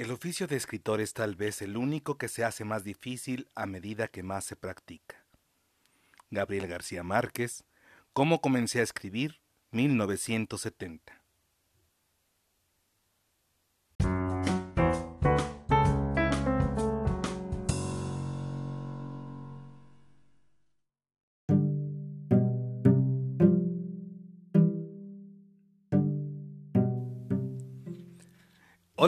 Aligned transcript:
El 0.00 0.12
oficio 0.12 0.46
de 0.46 0.56
escritor 0.56 1.02
es 1.02 1.12
tal 1.12 1.36
vez 1.36 1.60
el 1.60 1.76
único 1.76 2.16
que 2.16 2.28
se 2.28 2.42
hace 2.42 2.64
más 2.64 2.84
difícil 2.84 3.50
a 3.54 3.66
medida 3.66 4.08
que 4.08 4.22
más 4.22 4.46
se 4.46 4.56
practica. 4.56 5.26
Gabriel 6.30 6.68
García 6.68 7.02
Márquez, 7.02 7.64
¿Cómo 8.14 8.40
comencé 8.40 8.80
a 8.80 8.82
escribir? 8.82 9.42
1970. 9.72 11.19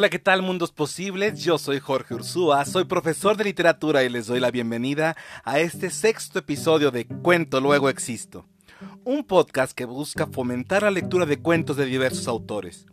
Hola, 0.02 0.10
¿qué 0.10 0.18
tal 0.18 0.42
mundos 0.42 0.72
posibles? 0.72 1.44
Yo 1.44 1.58
soy 1.58 1.78
Jorge 1.78 2.14
Ursúa, 2.14 2.64
soy 2.64 2.86
profesor 2.86 3.36
de 3.36 3.44
literatura 3.44 4.02
y 4.02 4.08
les 4.08 4.26
doy 4.26 4.40
la 4.40 4.50
bienvenida 4.50 5.16
a 5.44 5.60
este 5.60 5.90
sexto 5.90 6.40
episodio 6.40 6.90
de 6.90 7.06
Cuento 7.06 7.60
Luego 7.60 7.88
Existo, 7.88 8.44
un 9.04 9.22
podcast 9.22 9.70
que 9.70 9.84
busca 9.84 10.26
fomentar 10.26 10.82
la 10.82 10.90
lectura 10.90 11.24
de 11.24 11.38
cuentos 11.40 11.76
de 11.76 11.86
diversos 11.86 12.26
autores. 12.26 12.86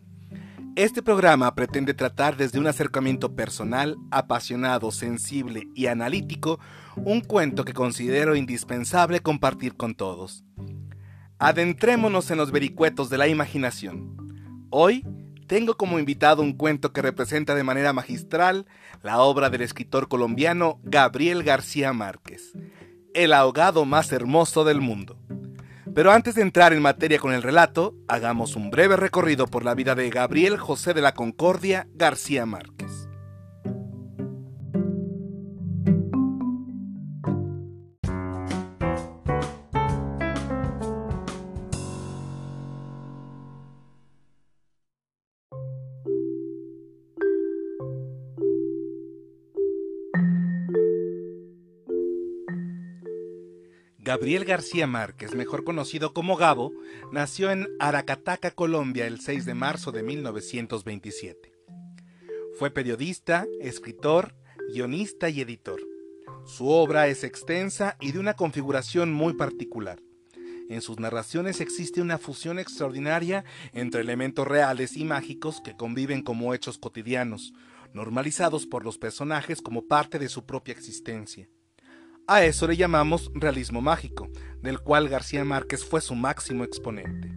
Este 0.76 1.02
programa 1.02 1.52
pretende 1.56 1.94
tratar 1.94 2.36
desde 2.36 2.60
un 2.60 2.68
acercamiento 2.68 3.34
personal, 3.34 3.96
apasionado, 4.12 4.92
sensible 4.92 5.66
y 5.74 5.86
analítico 5.86 6.60
un 6.94 7.22
cuento 7.22 7.64
que 7.64 7.74
considero 7.74 8.36
indispensable 8.36 9.18
compartir 9.18 9.74
con 9.76 9.96
todos. 9.96 10.44
Adentrémonos 11.40 12.30
en 12.30 12.38
los 12.38 12.52
vericuetos 12.52 13.10
de 13.10 13.18
la 13.18 13.26
imaginación. 13.26 14.16
Hoy 14.70 15.04
tengo 15.50 15.76
como 15.76 15.98
invitado 15.98 16.42
un 16.42 16.52
cuento 16.52 16.92
que 16.92 17.02
representa 17.02 17.56
de 17.56 17.64
manera 17.64 17.92
magistral 17.92 18.66
la 19.02 19.18
obra 19.18 19.50
del 19.50 19.62
escritor 19.62 20.06
colombiano 20.06 20.78
Gabriel 20.84 21.42
García 21.42 21.92
Márquez, 21.92 22.52
el 23.14 23.32
ahogado 23.32 23.84
más 23.84 24.12
hermoso 24.12 24.62
del 24.62 24.80
mundo. 24.80 25.18
Pero 25.92 26.12
antes 26.12 26.36
de 26.36 26.42
entrar 26.42 26.72
en 26.72 26.80
materia 26.80 27.18
con 27.18 27.32
el 27.32 27.42
relato, 27.42 27.96
hagamos 28.06 28.54
un 28.54 28.70
breve 28.70 28.94
recorrido 28.94 29.48
por 29.48 29.64
la 29.64 29.74
vida 29.74 29.96
de 29.96 30.08
Gabriel 30.08 30.56
José 30.56 30.94
de 30.94 31.00
la 31.00 31.14
Concordia 31.14 31.88
García 31.94 32.46
Márquez. 32.46 32.99
Gabriel 54.10 54.44
García 54.44 54.88
Márquez, 54.88 55.36
mejor 55.36 55.62
conocido 55.62 56.12
como 56.12 56.34
Gabo, 56.34 56.72
nació 57.12 57.52
en 57.52 57.68
Aracataca, 57.78 58.50
Colombia, 58.50 59.06
el 59.06 59.20
6 59.20 59.44
de 59.44 59.54
marzo 59.54 59.92
de 59.92 60.02
1927. 60.02 61.52
Fue 62.58 62.72
periodista, 62.72 63.46
escritor, 63.60 64.34
guionista 64.74 65.28
y 65.28 65.40
editor. 65.42 65.80
Su 66.44 66.70
obra 66.70 67.06
es 67.06 67.22
extensa 67.22 67.96
y 68.00 68.10
de 68.10 68.18
una 68.18 68.34
configuración 68.34 69.12
muy 69.12 69.34
particular. 69.34 70.02
En 70.68 70.80
sus 70.80 70.98
narraciones 70.98 71.60
existe 71.60 72.02
una 72.02 72.18
fusión 72.18 72.58
extraordinaria 72.58 73.44
entre 73.72 74.00
elementos 74.00 74.44
reales 74.44 74.96
y 74.96 75.04
mágicos 75.04 75.60
que 75.60 75.76
conviven 75.76 76.22
como 76.22 76.52
hechos 76.52 76.78
cotidianos, 76.78 77.52
normalizados 77.94 78.66
por 78.66 78.84
los 78.84 78.98
personajes 78.98 79.62
como 79.62 79.86
parte 79.86 80.18
de 80.18 80.28
su 80.28 80.46
propia 80.46 80.72
existencia. 80.72 81.48
A 82.32 82.44
eso 82.44 82.68
le 82.68 82.76
llamamos 82.76 83.28
realismo 83.34 83.80
mágico, 83.80 84.28
del 84.62 84.78
cual 84.78 85.08
García 85.08 85.44
Márquez 85.44 85.84
fue 85.84 86.00
su 86.00 86.14
máximo 86.14 86.62
exponente. 86.62 87.34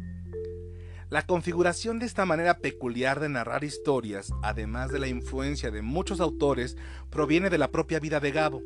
La 1.09 1.25
configuración 1.25 1.97
de 1.97 2.05
esta 2.05 2.27
manera 2.27 2.59
peculiar 2.59 3.19
de 3.19 3.27
narrar 3.27 3.63
historias, 3.63 4.31
además 4.43 4.91
de 4.91 4.99
la 4.99 5.07
influencia 5.07 5.71
de 5.71 5.81
muchos 5.81 6.21
autores, 6.21 6.77
proviene 7.09 7.49
de 7.49 7.57
la 7.57 7.71
propia 7.71 7.99
vida 7.99 8.19
de 8.19 8.31
Gabo, 8.31 8.61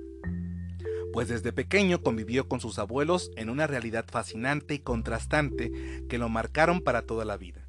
pues 1.14 1.30
desde 1.30 1.54
pequeño 1.54 2.02
convivió 2.02 2.50
con 2.50 2.60
sus 2.60 2.78
abuelos 2.78 3.32
en 3.38 3.50
una 3.50 3.66
realidad 3.66 4.04
fascinante 4.06 4.74
y 4.74 4.80
contrastante 4.80 5.72
que 6.10 6.18
lo 6.18 6.28
marcaron 6.28 6.82
para 6.82 7.04
toda 7.04 7.24
la 7.24 7.38
vida. 7.38 7.67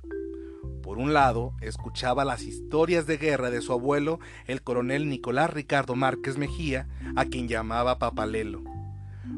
Por 0.88 0.96
un 0.96 1.12
lado, 1.12 1.52
escuchaba 1.60 2.24
las 2.24 2.44
historias 2.44 3.06
de 3.06 3.18
guerra 3.18 3.50
de 3.50 3.60
su 3.60 3.74
abuelo, 3.74 4.20
el 4.46 4.62
coronel 4.62 5.10
Nicolás 5.10 5.50
Ricardo 5.50 5.94
Márquez 5.96 6.38
Mejía, 6.38 6.88
a 7.14 7.26
quien 7.26 7.46
llamaba 7.46 7.98
Papalelo. 7.98 8.64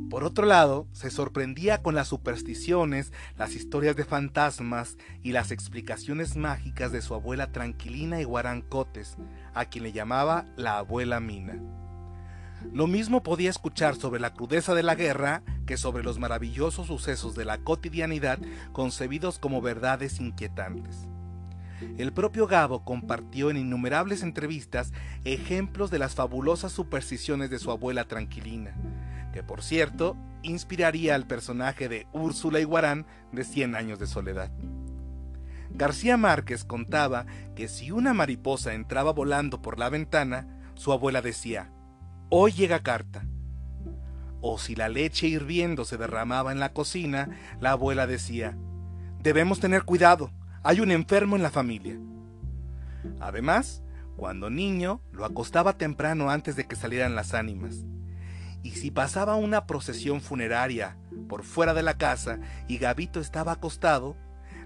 Por 0.09 0.23
otro 0.23 0.47
lado, 0.47 0.87
se 0.93 1.11
sorprendía 1.11 1.83
con 1.83 1.97
las 1.97 2.07
supersticiones, 2.07 3.13
las 3.37 3.57
historias 3.57 3.97
de 3.97 4.05
fantasmas 4.05 4.97
y 5.25 5.33
las 5.33 5.51
explicaciones 5.51 6.37
mágicas 6.37 6.93
de 6.93 7.03
su 7.03 7.15
abuela 7.15 7.51
Tranquilina 7.51 8.21
y 8.21 8.25
Guarancotes, 8.25 9.17
a 9.53 9.65
quien 9.65 9.83
le 9.83 9.91
llamaba 9.91 10.47
la 10.55 10.79
abuela 10.79 11.19
Mina. 11.19 11.59
Lo 12.73 12.87
mismo 12.87 13.25
podía 13.25 13.51
escuchar 13.51 13.97
sobre 13.97 14.21
la 14.21 14.35
crudeza 14.35 14.77
de 14.77 14.85
la 14.85 14.95
guerra 14.95 15.43
que 15.67 15.77
sobre 15.77 16.05
los 16.05 16.21
maravillosos 16.21 16.87
sucesos 16.87 17.35
de 17.35 17.45
la 17.45 17.59
cotidianidad 17.59 18.39
concebidos 18.73 19.41
como 19.41 19.61
verdades 19.61 20.21
inquietantes. 20.21 21.10
El 21.99 22.13
propio 22.13 22.47
Gabo 22.47 22.85
compartió 22.85 23.51
en 23.51 23.57
innumerables 23.57 24.23
entrevistas 24.23 24.93
ejemplos 25.25 25.91
de 25.91 25.99
las 25.99 26.15
fabulosas 26.15 26.73
supersticiones 26.73 27.51
de 27.51 27.59
su 27.59 27.71
abuela 27.71 28.05
Tranquilina, 28.05 28.75
que 29.33 29.43
por 29.43 29.63
cierto 29.63 30.17
inspiraría 30.43 31.15
al 31.15 31.27
personaje 31.27 31.89
de 31.89 32.07
Úrsula 32.13 32.61
Iguarán 32.61 33.07
de 33.33 33.45
Cien 33.45 33.75
años 33.75 33.99
de 33.99 34.07
soledad. 34.07 34.51
García 35.73 36.17
Márquez 36.17 36.65
contaba 36.65 37.27
que 37.55 37.69
si 37.69 37.91
una 37.91 38.13
mariposa 38.13 38.75
entraba 38.75 39.13
volando 39.13 39.63
por 39.63 39.79
la 39.79 39.89
ventana, 39.89 40.47
su 40.75 40.93
abuela 40.93 41.23
decía, 41.23 41.71
hoy 42.29 42.53
llega 42.53 42.83
carta. 42.83 43.25
O 44.41 44.59
si 44.59 44.75
la 44.75 44.89
leche 44.89 45.29
hirviendo 45.29 45.85
se 45.85 45.97
derramaba 45.97 46.53
en 46.53 46.61
la 46.61 46.73
cocina, 46.73 47.29
la 47.61 47.73
abuela 47.73 48.07
decía, 48.07 48.57
debemos 49.23 49.61
tener 49.61 49.85
cuidado, 49.85 50.33
hay 50.63 50.81
un 50.81 50.91
enfermo 50.91 51.37
en 51.37 51.43
la 51.43 51.51
familia. 51.51 51.99
Además, 53.19 53.83
cuando 54.17 54.51
niño, 54.51 55.01
lo 55.11 55.25
acostaba 55.25 55.79
temprano 55.79 56.31
antes 56.31 56.55
de 56.55 56.67
que 56.67 56.77
salieran 56.77 57.15
las 57.15 57.33
ánimas. 57.33 57.87
Y 58.63 58.73
si 58.73 58.91
pasaba 58.91 59.37
una 59.37 59.67
procesión 59.67 60.21
funeraria 60.21 60.99
por 61.29 61.45
fuera 61.45 61.73
de 61.73 61.83
la 61.83 61.97
casa 61.97 62.41
y 62.69 62.77
Gabito 62.77 63.21
estaba 63.21 63.53
acostado, 63.53 64.17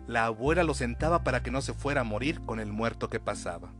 la 0.08 0.26
abuela 0.26 0.64
lo 0.64 0.74
sentaba 0.74 1.22
para 1.22 1.44
que 1.44 1.52
no 1.52 1.62
se 1.62 1.74
fuera 1.74 2.00
a 2.00 2.04
morir 2.04 2.40
con 2.40 2.58
el 2.58 2.72
muerto 2.72 3.08
que 3.08 3.20
pasaba. 3.20 3.72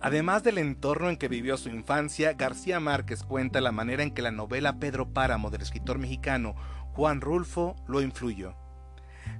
Además 0.00 0.42
del 0.42 0.58
entorno 0.58 1.08
en 1.08 1.16
que 1.16 1.28
vivió 1.28 1.56
su 1.56 1.68
infancia, 1.68 2.32
García 2.32 2.80
Márquez 2.80 3.22
cuenta 3.22 3.60
la 3.60 3.70
manera 3.70 4.02
en 4.02 4.10
que 4.10 4.20
la 4.20 4.32
novela 4.32 4.80
Pedro 4.80 5.14
Páramo 5.14 5.50
del 5.50 5.62
escritor 5.62 5.98
mexicano 5.98 6.56
Juan 6.92 7.20
Rulfo 7.20 7.76
lo 7.86 8.02
influyó 8.02 8.56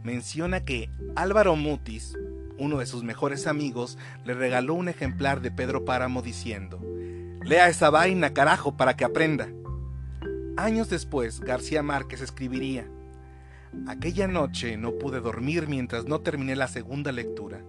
menciona 0.02 0.64
que 0.64 0.90
Álvaro 1.16 1.56
Mutis, 1.56 2.16
uno 2.58 2.78
de 2.78 2.86
sus 2.86 3.02
mejores 3.02 3.46
amigos, 3.46 3.98
le 4.24 4.34
regaló 4.34 4.74
un 4.74 4.88
ejemplar 4.88 5.40
de 5.40 5.50
Pedro 5.50 5.84
Páramo 5.84 6.22
diciendo, 6.22 6.80
Lea 7.42 7.68
esa 7.68 7.90
vaina, 7.90 8.32
carajo, 8.32 8.76
para 8.76 8.96
que 8.96 9.04
aprenda. 9.04 9.48
Años 10.56 10.88
después, 10.88 11.40
García 11.40 11.82
Márquez 11.82 12.20
escribiría, 12.20 12.86
Aquella 13.86 14.28
noche 14.28 14.76
no 14.76 14.92
pude 14.92 15.20
dormir 15.20 15.68
mientras 15.68 16.06
no 16.06 16.20
terminé 16.20 16.56
la 16.56 16.68
segunda 16.68 17.12
lectura. 17.12 17.60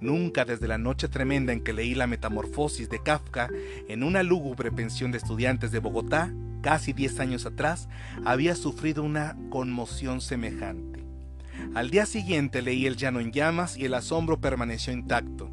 Nunca 0.00 0.44
desde 0.44 0.68
la 0.68 0.78
noche 0.78 1.08
tremenda 1.08 1.52
en 1.52 1.62
que 1.62 1.72
leí 1.72 1.94
la 1.94 2.06
Metamorfosis 2.06 2.90
de 2.90 3.02
Kafka 3.02 3.48
en 3.88 4.02
una 4.02 4.22
lúgubre 4.22 4.72
pensión 4.72 5.12
de 5.12 5.18
estudiantes 5.18 5.70
de 5.70 5.78
Bogotá, 5.78 6.32
casi 6.60 6.92
diez 6.92 7.20
años 7.20 7.46
atrás, 7.46 7.88
había 8.24 8.56
sufrido 8.56 9.02
una 9.02 9.36
conmoción 9.50 10.20
semejante. 10.20 10.93
Al 11.74 11.90
día 11.90 12.06
siguiente 12.06 12.62
leí 12.62 12.86
El 12.86 12.96
llano 12.96 13.18
en 13.18 13.32
llamas 13.32 13.76
y 13.76 13.84
el 13.84 13.94
asombro 13.94 14.40
permaneció 14.40 14.92
intacto. 14.92 15.50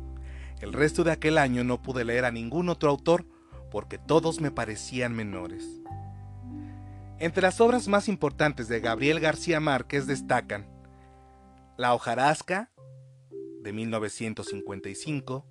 El 0.61 0.71
resto 0.71 1.03
de 1.03 1.11
aquel 1.11 1.39
año 1.39 1.63
no 1.63 1.81
pude 1.81 2.05
leer 2.05 2.25
a 2.25 2.31
ningún 2.31 2.69
otro 2.69 2.91
autor 2.91 3.25
porque 3.71 3.97
todos 3.97 4.39
me 4.39 4.51
parecían 4.51 5.15
menores. 5.15 5.81
Entre 7.17 7.41
las 7.41 7.59
obras 7.59 7.87
más 7.87 8.07
importantes 8.07 8.67
de 8.67 8.79
Gabriel 8.81 9.19
García 9.19 9.59
Márquez 9.59 10.05
destacan 10.05 10.67
La 11.75 11.95
hojarasca, 11.95 12.69
de 13.63 13.73
1955, 13.73 15.45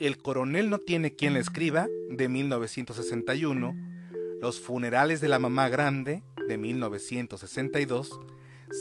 El 0.00 0.18
coronel 0.18 0.68
no 0.68 0.80
tiene 0.80 1.14
quien 1.14 1.32
le 1.32 1.40
escriba, 1.40 1.88
de 2.10 2.28
1961, 2.28 3.74
Los 4.42 4.60
funerales 4.60 5.22
de 5.22 5.28
la 5.28 5.38
mamá 5.38 5.70
grande, 5.70 6.22
de 6.46 6.58
1962, 6.58 8.20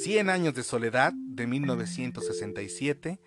Cien 0.02 0.32
años 0.32 0.56
de 0.56 0.64
soledad 0.64 1.14
de 1.14 1.46
1967, 1.46 3.20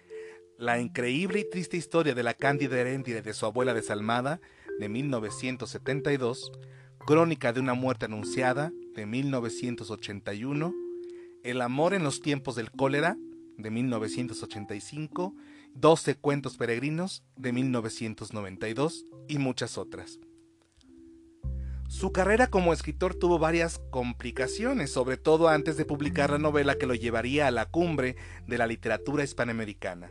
La 0.59 0.81
increíble 0.81 1.39
y 1.39 1.49
triste 1.49 1.77
historia 1.77 2.13
de 2.13 2.25
la 2.25 2.35
Cándida 2.35 2.81
Heréndira 2.81 3.23
de 3.23 3.35
su 3.35 3.47
abuela 3.47 3.73
desalmada, 3.73 4.41
de 4.81 4.89
1972, 4.89 6.51
Crónica 7.07 7.53
de 7.53 7.61
una 7.61 7.75
muerte 7.75 8.07
anunciada, 8.07 8.73
de 8.97 9.07
1981, 9.07 10.75
El 11.45 11.61
amor 11.63 11.95
en 11.95 12.03
los 12.03 12.21
tiempos 12.21 12.57
del 12.57 12.73
cólera, 12.73 13.17
de 13.57 13.71
1985, 13.71 15.35
12 15.75 16.17
cuentos 16.17 16.57
peregrinos, 16.57 17.23
de 17.37 17.53
1992 17.53 19.07
y 19.29 19.39
muchas 19.39 19.79
otras. 19.79 20.19
Su 21.89 22.11
carrera 22.11 22.49
como 22.49 22.73
escritor 22.73 23.15
tuvo 23.15 23.39
varias 23.39 23.81
complicaciones, 23.91 24.91
sobre 24.91 25.17
todo 25.17 25.49
antes 25.49 25.77
de 25.77 25.85
publicar 25.85 26.31
la 26.31 26.39
novela 26.39 26.75
que 26.75 26.87
lo 26.87 26.95
llevaría 26.95 27.47
a 27.47 27.53
la 27.53 27.67
cumbre 27.67 28.17
de 28.47 28.59
la 28.59 28.67
literatura 28.67 29.23
hispanoamericana. 29.23 30.09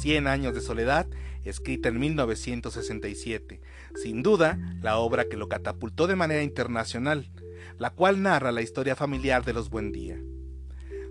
Cien 0.00 0.26
años 0.26 0.54
de 0.54 0.60
soledad, 0.60 1.06
escrita 1.44 1.88
en 1.88 1.98
1967, 1.98 3.62
sin 3.94 4.22
duda 4.22 4.58
la 4.82 4.98
obra 4.98 5.28
que 5.30 5.38
lo 5.38 5.48
catapultó 5.48 6.06
de 6.06 6.16
manera 6.16 6.42
internacional, 6.42 7.32
la 7.78 7.90
cual 7.90 8.22
narra 8.22 8.52
la 8.52 8.60
historia 8.60 8.94
familiar 8.94 9.46
de 9.46 9.54
los 9.54 9.70
Buendía. 9.70 10.18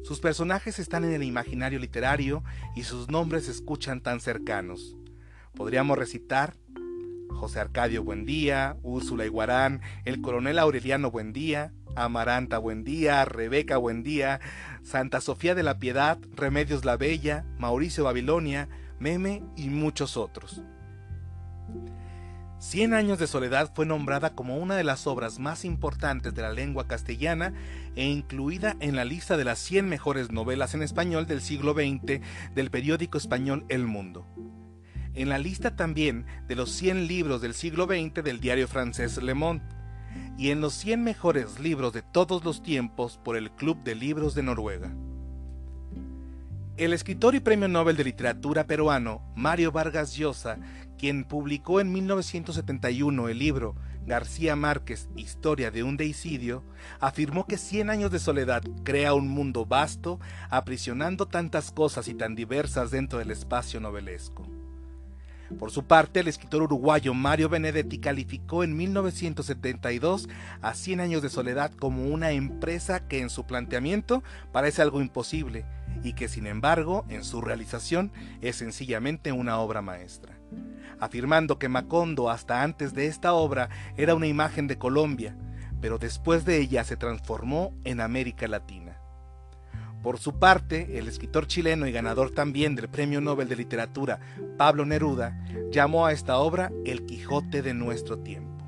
Sus 0.03 0.19
personajes 0.19 0.77
están 0.77 1.05
en 1.05 1.13
el 1.13 1.23
imaginario 1.23 1.79
literario 1.79 2.43
y 2.75 2.83
sus 2.83 3.09
nombres 3.09 3.45
se 3.45 3.51
escuchan 3.51 4.01
tan 4.01 4.19
cercanos. 4.19 4.95
Podríamos 5.55 5.97
recitar 5.97 6.55
José 7.29 7.59
Arcadio 7.59 8.03
Buendía, 8.03 8.77
Úrsula 8.83 9.25
Iguarán, 9.25 9.81
el 10.05 10.21
coronel 10.21 10.59
Aureliano 10.59 11.11
Buendía, 11.11 11.73
Amaranta 11.95 12.57
Buendía, 12.59 13.25
Rebeca 13.25 13.77
Buendía, 13.77 14.39
Santa 14.83 15.21
Sofía 15.21 15.55
de 15.55 15.63
la 15.63 15.79
Piedad, 15.79 16.19
Remedios 16.35 16.85
la 16.85 16.97
Bella, 16.97 17.45
Mauricio 17.57 18.03
Babilonia, 18.03 18.69
Meme 18.99 19.43
y 19.55 19.69
muchos 19.69 20.17
otros. 20.17 20.61
Cien 22.59 22.95
años 22.95 23.19
de 23.19 23.27
soledad 23.27 23.71
fue 23.75 23.85
nombrada 23.85 24.33
como 24.33 24.57
una 24.57 24.75
de 24.75 24.83
las 24.83 25.05
obras 25.05 25.37
más 25.37 25.63
importantes 25.63 26.33
de 26.33 26.41
la 26.41 26.51
lengua 26.51 26.87
castellana 26.87 27.53
e 27.95 28.05
incluida 28.05 28.75
en 28.79 28.95
la 28.95 29.05
lista 29.05 29.37
de 29.37 29.45
las 29.45 29.59
100 29.59 29.87
mejores 29.87 30.31
novelas 30.31 30.73
en 30.73 30.81
español 30.81 31.27
del 31.27 31.41
siglo 31.41 31.73
XX 31.73 32.19
del 32.55 32.71
periódico 32.71 33.19
español 33.19 33.63
El 33.69 33.85
Mundo. 33.85 34.25
En 35.17 35.29
la 35.29 35.39
lista 35.39 35.75
también 35.75 36.27
de 36.47 36.55
los 36.55 36.69
100 36.73 37.07
libros 37.07 37.41
del 37.41 37.55
siglo 37.55 37.85
XX 37.85 38.23
del 38.23 38.39
diario 38.39 38.67
francés 38.67 39.17
Le 39.17 39.33
Monde 39.33 39.65
y 40.37 40.51
en 40.51 40.61
los 40.61 40.75
100 40.75 41.03
mejores 41.03 41.59
libros 41.59 41.91
de 41.91 42.03
todos 42.03 42.45
los 42.45 42.61
tiempos 42.61 43.19
por 43.23 43.35
el 43.35 43.49
Club 43.49 43.81
de 43.83 43.95
Libros 43.95 44.35
de 44.35 44.43
Noruega. 44.43 44.93
El 46.77 46.93
escritor 46.93 47.33
y 47.33 47.39
premio 47.39 47.67
Nobel 47.67 47.97
de 47.97 48.03
Literatura 48.03 48.67
peruano 48.67 49.23
Mario 49.35 49.71
Vargas 49.71 50.15
Llosa, 50.15 50.59
quien 50.99 51.23
publicó 51.23 51.81
en 51.81 51.91
1971 51.91 53.27
el 53.27 53.39
libro 53.39 53.75
García 54.05 54.55
Márquez, 54.55 55.09
Historia 55.15 55.71
de 55.71 55.81
un 55.81 55.97
deicidio, 55.97 56.63
afirmó 56.99 57.47
que 57.47 57.57
Cien 57.57 57.89
años 57.89 58.11
de 58.11 58.19
soledad 58.19 58.61
crea 58.83 59.15
un 59.15 59.29
mundo 59.29 59.65
vasto, 59.65 60.19
aprisionando 60.51 61.25
tantas 61.25 61.71
cosas 61.71 62.07
y 62.07 62.13
tan 62.13 62.35
diversas 62.35 62.91
dentro 62.91 63.17
del 63.17 63.31
espacio 63.31 63.79
novelesco. 63.79 64.56
Por 65.59 65.71
su 65.71 65.85
parte, 65.85 66.19
el 66.19 66.27
escritor 66.27 66.61
uruguayo 66.61 67.13
Mario 67.13 67.49
Benedetti 67.49 67.99
calificó 67.99 68.63
en 68.63 68.75
1972 68.75 70.27
a 70.61 70.73
Cien 70.73 70.99
años 70.99 71.21
de 71.21 71.29
soledad 71.29 71.71
como 71.71 72.05
una 72.05 72.31
empresa 72.31 73.07
que 73.07 73.21
en 73.21 73.29
su 73.29 73.45
planteamiento 73.45 74.23
parece 74.51 74.81
algo 74.81 75.01
imposible 75.01 75.65
y 76.03 76.13
que 76.13 76.27
sin 76.27 76.47
embargo 76.47 77.05
en 77.09 77.23
su 77.23 77.41
realización 77.41 78.11
es 78.41 78.57
sencillamente 78.57 79.31
una 79.31 79.59
obra 79.59 79.81
maestra, 79.81 80.37
afirmando 80.99 81.59
que 81.59 81.69
Macondo 81.69 82.29
hasta 82.29 82.63
antes 82.63 82.93
de 82.93 83.07
esta 83.07 83.33
obra 83.33 83.69
era 83.95 84.15
una 84.15 84.27
imagen 84.27 84.67
de 84.67 84.77
Colombia, 84.77 85.35
pero 85.81 85.97
después 85.97 86.45
de 86.45 86.59
ella 86.59 86.83
se 86.83 86.97
transformó 86.97 87.73
en 87.83 88.01
América 88.01 88.47
Latina. 88.47 88.86
Por 90.07 90.19
su 90.19 90.39
parte, 90.39 90.97
el 90.97 91.09
escritor 91.09 91.47
chileno 91.47 91.85
y 91.85 91.91
ganador 91.91 92.31
también 92.31 92.75
del 92.75 92.87
Premio 92.87 93.19
Nobel 93.19 93.49
de 93.49 93.57
Literatura, 93.57 94.21
Pablo 94.57 94.85
Neruda, 94.85 95.37
llamó 95.69 96.05
a 96.05 96.13
esta 96.13 96.37
obra 96.37 96.71
El 96.85 97.05
Quijote 97.05 97.61
de 97.61 97.73
nuestro 97.73 98.17
tiempo. 98.17 98.63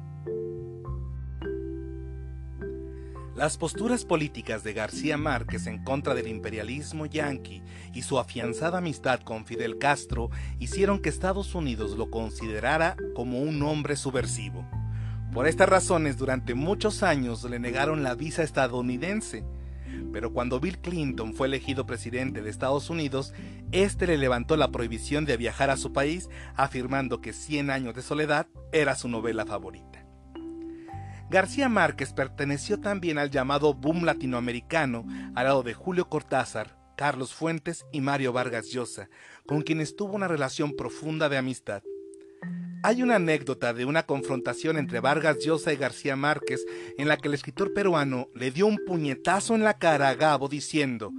Las 3.38 3.57
posturas 3.57 4.03
políticas 4.03 4.65
de 4.65 4.74
García 4.74 5.18
Márquez 5.18 5.65
en 5.68 5.81
contra 5.81 6.13
del 6.13 6.27
imperialismo 6.27 7.06
yanqui 7.06 7.63
y 7.94 8.01
su 8.01 8.19
afianzada 8.19 8.80
amistad 8.80 9.21
con 9.21 9.45
Fidel 9.45 9.77
Castro 9.77 10.31
hicieron 10.59 11.00
que 11.00 11.07
Estados 11.07 11.56
Unidos 11.56 11.92
lo 11.92 12.12
considerara 12.12 12.97
como 13.15 13.39
un 13.39 13.63
hombre 13.63 13.95
subversivo. 13.95 14.68
Por 15.31 15.47
estas 15.47 15.69
razones, 15.69 16.18
durante 16.18 16.53
muchos 16.53 17.01
años 17.01 17.45
le 17.45 17.59
negaron 17.59 18.03
la 18.03 18.15
visa 18.15 18.44
estadounidense, 18.44 19.45
pero 20.12 20.33
cuando 20.33 20.59
Bill 20.59 20.80
Clinton 20.80 21.33
fue 21.33 21.47
elegido 21.47 21.86
presidente 21.86 22.41
de 22.41 22.50
Estados 22.50 22.89
Unidos, 22.89 23.33
este 23.71 24.07
le 24.07 24.18
levantó 24.18 24.57
la 24.57 24.71
prohibición 24.71 25.25
de 25.25 25.38
viajar 25.38 25.69
a 25.69 25.77
su 25.77 25.94
país, 25.94 26.30
afirmando 26.56 27.21
que 27.21 27.33
Cien 27.33 27.69
años 27.69 27.95
de 27.95 28.01
soledad 28.01 28.47
era 28.71 28.95
su 28.95 29.07
novela 29.07 29.45
favorita. 29.45 30.06
García 31.30 31.69
Márquez 31.69 32.12
perteneció 32.12 32.80
también 32.80 33.19
al 33.19 33.30
llamado 33.30 33.75
boom 33.75 34.03
latinoamericano, 34.03 35.06
al 35.36 35.45
lado 35.45 35.62
de 35.62 35.75
Julio 35.75 36.09
Cortázar, 36.09 36.75
Carlos 36.97 37.33
Fuentes 37.33 37.85
y 37.92 38.01
Mario 38.01 38.33
Vargas 38.33 38.71
Llosa, 38.71 39.09
con 39.45 39.62
quienes 39.62 39.95
tuvo 39.95 40.15
una 40.15 40.27
relación 40.27 40.75
profunda 40.75 41.30
de 41.30 41.38
amistad. 41.38 41.83
Hay 42.81 43.04
una 43.04 43.16
anécdota 43.16 43.74
de 43.74 43.84
una 43.84 44.04
confrontación 44.04 44.78
entre 44.78 45.02
Vargas 45.02 45.40
Llosa 45.40 45.74
y 45.74 45.76
García 45.76 46.16
Márquez 46.16 46.66
en 46.98 47.10
la 47.10 47.18
que 47.18 47.28
el 47.28 47.34
escritor 47.34 47.74
peruano 47.74 48.30
le 48.34 48.52
dio 48.52 48.68
un 48.68 48.80
puñetazo 48.86 49.54
en 49.54 49.64
la 49.64 49.78
cara 49.78 50.08
a 50.08 50.16
Gabo 50.16 50.48
diciendo, 50.48 51.12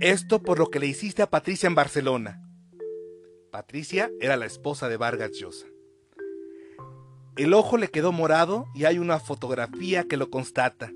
esto 0.00 0.42
por 0.42 0.60
lo 0.60 0.70
que 0.70 0.78
le 0.78 0.86
hiciste 0.86 1.22
a 1.22 1.28
Patricia 1.30 1.66
en 1.66 1.74
Barcelona. 1.74 2.40
Patricia 3.50 4.10
era 4.20 4.36
la 4.36 4.46
esposa 4.46 4.88
de 4.88 4.96
Vargas 4.96 5.32
Llosa. 5.32 5.66
El 7.36 7.52
ojo 7.52 7.78
le 7.78 7.88
quedó 7.88 8.12
morado 8.12 8.66
y 8.72 8.84
hay 8.84 8.98
una 8.98 9.18
fotografía 9.18 10.04
que 10.04 10.16
lo 10.16 10.30
constata. 10.30 10.92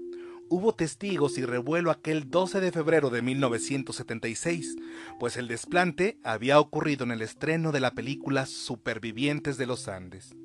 Hubo 0.49 0.75
testigos 0.75 1.39
y 1.39 1.45
revuelo 1.45 1.91
aquel 1.91 2.31
12 2.31 2.61
de 2.61 2.71
febrero 2.71 3.11
de 3.11 3.21
1976, 3.21 4.77
pues 5.19 5.37
el 5.37 5.49
desplante 5.49 6.19
había 6.23 6.61
ocurrido 6.61 7.05
en 7.05 7.11
el 7.11 7.23
estreno 7.23 7.73
de 7.73 7.81
la 7.81 7.93
película 7.93 8.47
Supervivientes 8.47 9.59
de 9.59 9.67
los 9.67 9.89
Andes. 9.89 10.37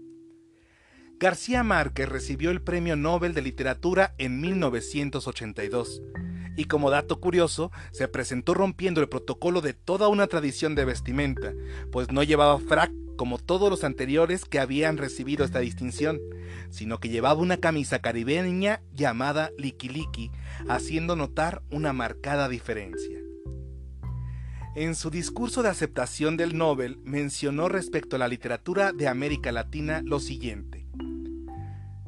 García 1.19 1.63
Márquez 1.63 2.09
recibió 2.09 2.49
el 2.49 2.63
Premio 2.63 2.95
Nobel 2.95 3.35
de 3.35 3.43
Literatura 3.43 4.15
en 4.17 4.41
1982 4.41 6.01
y 6.57 6.65
como 6.65 6.89
dato 6.89 7.19
curioso, 7.19 7.71
se 7.91 8.07
presentó 8.07 8.53
rompiendo 8.53 9.01
el 9.01 9.09
protocolo 9.09 9.61
de 9.61 9.73
toda 9.73 10.07
una 10.07 10.27
tradición 10.27 10.75
de 10.75 10.85
vestimenta, 10.85 11.53
pues 11.91 12.11
no 12.11 12.23
llevaba 12.23 12.59
frac 12.59 12.91
como 13.21 13.37
todos 13.37 13.69
los 13.69 13.83
anteriores 13.83 14.45
que 14.45 14.57
habían 14.57 14.97
recibido 14.97 15.45
esta 15.45 15.59
distinción, 15.59 16.19
sino 16.71 16.99
que 16.99 17.09
llevaba 17.09 17.39
una 17.39 17.57
camisa 17.57 17.99
caribeña 17.99 18.81
llamada 18.95 19.51
Liki 19.59 20.31
haciendo 20.67 21.15
notar 21.15 21.61
una 21.69 21.93
marcada 21.93 22.49
diferencia. 22.49 23.19
En 24.75 24.95
su 24.95 25.11
discurso 25.11 25.61
de 25.61 25.69
aceptación 25.69 26.35
del 26.35 26.57
Nobel 26.57 26.97
mencionó 27.03 27.69
respecto 27.69 28.15
a 28.15 28.19
la 28.19 28.27
literatura 28.27 28.91
de 28.91 29.07
América 29.07 29.51
Latina 29.51 30.01
lo 30.03 30.19
siguiente. 30.19 30.87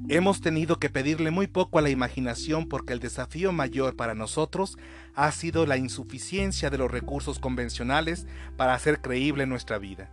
Hemos 0.10 0.42
tenido 0.42 0.80
que 0.80 0.90
pedirle 0.90 1.30
muy 1.30 1.46
poco 1.46 1.78
a 1.78 1.84
la 1.84 1.92
imaginación 1.92 2.68
porque 2.68 2.94
el 2.94 3.00
desafío 3.00 3.52
mayor 3.52 3.96
para 3.96 4.16
nosotros 4.16 4.80
ha 5.14 5.32
sido 5.32 5.68
la 5.68 5.78
insuficiencia 5.78 6.72
de 6.72 6.80
los 6.80 6.90
recursos 6.90 7.38
convencionales 7.38 8.26
para 8.58 8.74
hacer 8.74 9.00
creíble 9.00 9.46
nuestra 9.46 9.78
vida. 9.78 10.10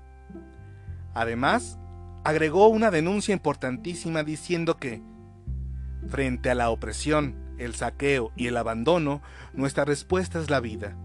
Además, 1.14 1.78
agregó 2.24 2.68
una 2.68 2.90
denuncia 2.90 3.32
importantísima 3.32 4.22
diciendo 4.22 4.76
que, 4.76 5.02
frente 6.08 6.50
a 6.50 6.54
la 6.54 6.70
opresión, 6.70 7.36
el 7.58 7.74
saqueo 7.74 8.32
y 8.36 8.46
el 8.46 8.56
abandono, 8.56 9.22
nuestra 9.52 9.84
respuesta 9.84 10.40
es 10.40 10.50
la 10.50 10.60
vida. 10.60 10.96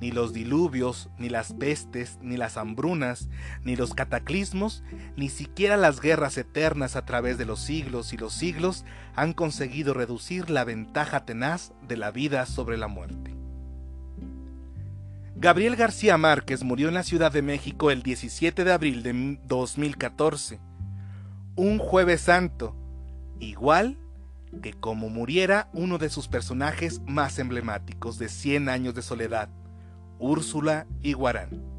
Ni 0.00 0.12
los 0.12 0.32
diluvios, 0.32 1.10
ni 1.18 1.28
las 1.28 1.52
pestes, 1.54 2.18
ni 2.22 2.36
las 2.36 2.56
hambrunas, 2.56 3.28
ni 3.64 3.74
los 3.74 3.94
cataclismos, 3.94 4.84
ni 5.16 5.28
siquiera 5.28 5.76
las 5.76 6.00
guerras 6.00 6.38
eternas 6.38 6.94
a 6.94 7.04
través 7.04 7.36
de 7.36 7.44
los 7.44 7.60
siglos 7.60 8.12
y 8.12 8.16
los 8.16 8.32
siglos 8.32 8.84
han 9.16 9.32
conseguido 9.32 9.94
reducir 9.94 10.50
la 10.50 10.64
ventaja 10.64 11.24
tenaz 11.24 11.72
de 11.86 11.96
la 11.96 12.12
vida 12.12 12.46
sobre 12.46 12.76
la 12.76 12.86
muerte. 12.86 13.37
Gabriel 15.40 15.76
García 15.76 16.18
Márquez 16.18 16.64
murió 16.64 16.88
en 16.88 16.94
la 16.94 17.04
Ciudad 17.04 17.30
de 17.30 17.42
México 17.42 17.92
el 17.92 18.02
17 18.02 18.64
de 18.64 18.72
abril 18.72 19.04
de 19.04 19.38
2014, 19.46 20.58
un 21.54 21.78
jueves 21.78 22.22
santo, 22.22 22.74
igual 23.38 23.98
que 24.62 24.72
como 24.72 25.10
muriera 25.10 25.68
uno 25.72 25.98
de 25.98 26.08
sus 26.08 26.26
personajes 26.26 27.02
más 27.06 27.38
emblemáticos 27.38 28.18
de 28.18 28.28
Cien 28.28 28.68
años 28.68 28.96
de 28.96 29.02
soledad, 29.02 29.48
Úrsula 30.18 30.88
Iguarán. 31.02 31.77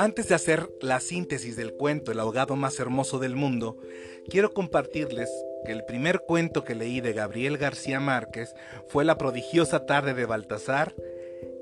Antes 0.00 0.28
de 0.28 0.36
hacer 0.36 0.70
la 0.80 1.00
síntesis 1.00 1.56
del 1.56 1.72
cuento 1.72 2.12
El 2.12 2.20
ahogado 2.20 2.54
más 2.54 2.78
hermoso 2.78 3.18
del 3.18 3.34
mundo, 3.34 3.78
quiero 4.30 4.52
compartirles 4.52 5.28
que 5.66 5.72
el 5.72 5.84
primer 5.86 6.20
cuento 6.20 6.62
que 6.62 6.76
leí 6.76 7.00
de 7.00 7.12
Gabriel 7.12 7.58
García 7.58 7.98
Márquez 7.98 8.54
fue 8.86 9.04
La 9.04 9.18
prodigiosa 9.18 9.86
tarde 9.86 10.14
de 10.14 10.24
Baltasar 10.24 10.94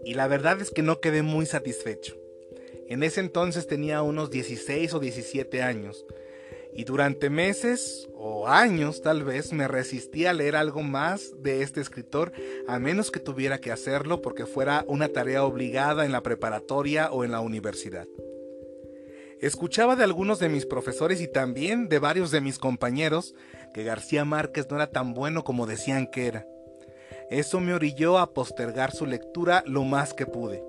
y 0.05 0.12
la 0.12 0.28
verdad 0.28 0.61
es 0.61 0.71
que 0.71 0.83
no 0.83 1.00
quedé 1.00 1.23
muy 1.23 1.47
satisfecho. 1.47 2.19
En 2.88 3.02
ese 3.02 3.21
entonces 3.21 3.66
tenía 3.66 4.02
unos 4.02 4.31
16 4.31 4.93
o 4.93 5.00
17 5.00 5.62
años 5.62 6.05
y 6.75 6.85
durante 6.85 7.31
meses 7.31 8.07
o 8.14 8.49
años 8.49 9.00
tal 9.00 9.25
vez 9.25 9.55
me 9.55 9.66
resistí 9.66 10.26
a 10.26 10.35
leer 10.35 10.57
algo 10.57 10.83
más 10.83 11.33
de 11.43 11.62
este 11.62 11.81
escritor 11.81 12.33
a 12.69 12.78
menos 12.78 13.11
que 13.11 13.19
tuviera 13.19 13.62
que 13.62 13.73
hacerlo 13.73 14.21
porque 14.21 14.45
fuera 14.45 14.85
una 14.87 15.09
tarea 15.09 15.43
obligada 15.43 16.05
en 16.05 16.12
la 16.12 16.23
preparatoria 16.23 17.11
o 17.11 17.25
en 17.25 17.33
la 17.33 17.40
universidad. 17.40 18.07
Escuchaba 19.40 19.97
de 19.97 20.05
algunos 20.05 20.38
de 20.38 20.49
mis 20.49 20.64
profesores 20.64 21.21
y 21.21 21.28
también 21.28 21.90
de 21.90 21.99
varios 21.99 22.31
de 22.31 22.40
mis 22.40 22.59
compañeros 22.59 23.35
que 23.75 23.85
García 23.85 24.25
Márquez 24.25 24.66
no 24.71 24.76
era 24.76 24.90
tan 24.90 25.12
bueno 25.12 25.45
como 25.45 25.66
decían 25.66 26.07
que 26.07 26.26
era. 26.26 26.47
Eso 27.31 27.61
me 27.61 27.75
orilló 27.75 28.19
a 28.19 28.33
postergar 28.33 28.93
su 28.93 29.05
lectura 29.05 29.62
lo 29.66 29.85
más 29.85 30.14
que 30.14 30.25
pude. 30.25 30.64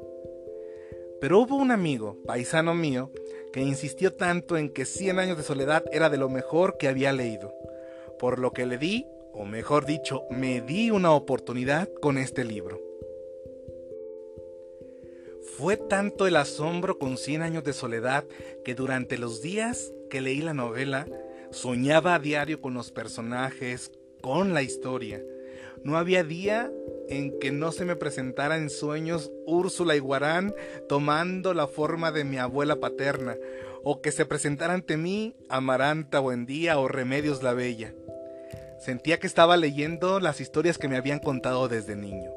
Pero 1.21 1.39
hubo 1.39 1.55
un 1.55 1.71
amigo, 1.71 2.17
paisano 2.25 2.75
mío, 2.75 3.11
que 3.53 3.61
insistió 3.61 4.13
tanto 4.13 4.57
en 4.57 4.69
que 4.69 4.85
Cien 4.85 5.17
años 5.17 5.37
de 5.37 5.43
soledad 5.43 5.85
era 5.91 6.09
de 6.09 6.17
lo 6.17 6.27
mejor 6.27 6.77
que 6.77 6.89
había 6.89 7.13
leído, 7.13 7.53
por 8.19 8.37
lo 8.37 8.51
que 8.51 8.65
le 8.65 8.77
di, 8.77 9.07
o 9.31 9.45
mejor 9.45 9.85
dicho, 9.85 10.23
me 10.29 10.61
di 10.61 10.91
una 10.91 11.11
oportunidad 11.11 11.89
con 12.01 12.17
este 12.17 12.43
libro. 12.43 12.86
Fue 15.55 15.77
tanto 15.77 16.27
el 16.27 16.35
asombro 16.35 16.99
con 16.99 17.17
Cien 17.17 17.41
años 17.41 17.63
de 17.63 17.73
soledad 17.73 18.25
que 18.65 18.75
durante 18.75 19.17
los 19.17 19.41
días 19.41 19.91
que 20.09 20.21
leí 20.21 20.41
la 20.41 20.53
novela 20.53 21.07
soñaba 21.51 22.15
a 22.15 22.19
diario 22.19 22.61
con 22.61 22.73
los 22.73 22.91
personajes, 22.91 23.91
con 24.21 24.53
la 24.53 24.61
historia. 24.61 25.21
No 25.83 25.97
había 25.97 26.23
día 26.23 26.71
en 27.07 27.39
que 27.39 27.51
no 27.51 27.71
se 27.71 27.85
me 27.85 27.95
presentara 27.95 28.57
en 28.57 28.69
sueños 28.69 29.31
Úrsula 29.45 29.95
y 29.95 29.99
Guarán 29.99 30.53
tomando 30.89 31.53
la 31.53 31.67
forma 31.67 32.11
de 32.11 32.23
mi 32.23 32.37
abuela 32.37 32.75
paterna, 32.77 33.37
o 33.83 34.01
que 34.01 34.11
se 34.11 34.25
presentara 34.25 34.73
ante 34.73 34.97
mí 34.97 35.35
Amaranta 35.49 36.19
Buendía 36.19 36.77
o 36.77 36.87
Remedios 36.87 37.41
la 37.41 37.53
Bella. 37.53 37.93
Sentía 38.79 39.19
que 39.19 39.27
estaba 39.27 39.57
leyendo 39.57 40.19
las 40.19 40.41
historias 40.41 40.77
que 40.77 40.87
me 40.87 40.97
habían 40.97 41.19
contado 41.19 41.67
desde 41.67 41.95
niño. 41.95 42.36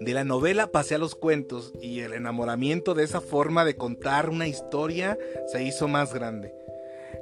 De 0.00 0.14
la 0.14 0.22
novela 0.22 0.70
pasé 0.70 0.94
a 0.94 0.98
los 0.98 1.16
cuentos 1.16 1.72
y 1.82 2.00
el 2.00 2.12
enamoramiento 2.12 2.94
de 2.94 3.02
esa 3.02 3.20
forma 3.20 3.64
de 3.64 3.76
contar 3.76 4.30
una 4.30 4.46
historia 4.46 5.18
se 5.50 5.64
hizo 5.64 5.88
más 5.88 6.14
grande. 6.14 6.54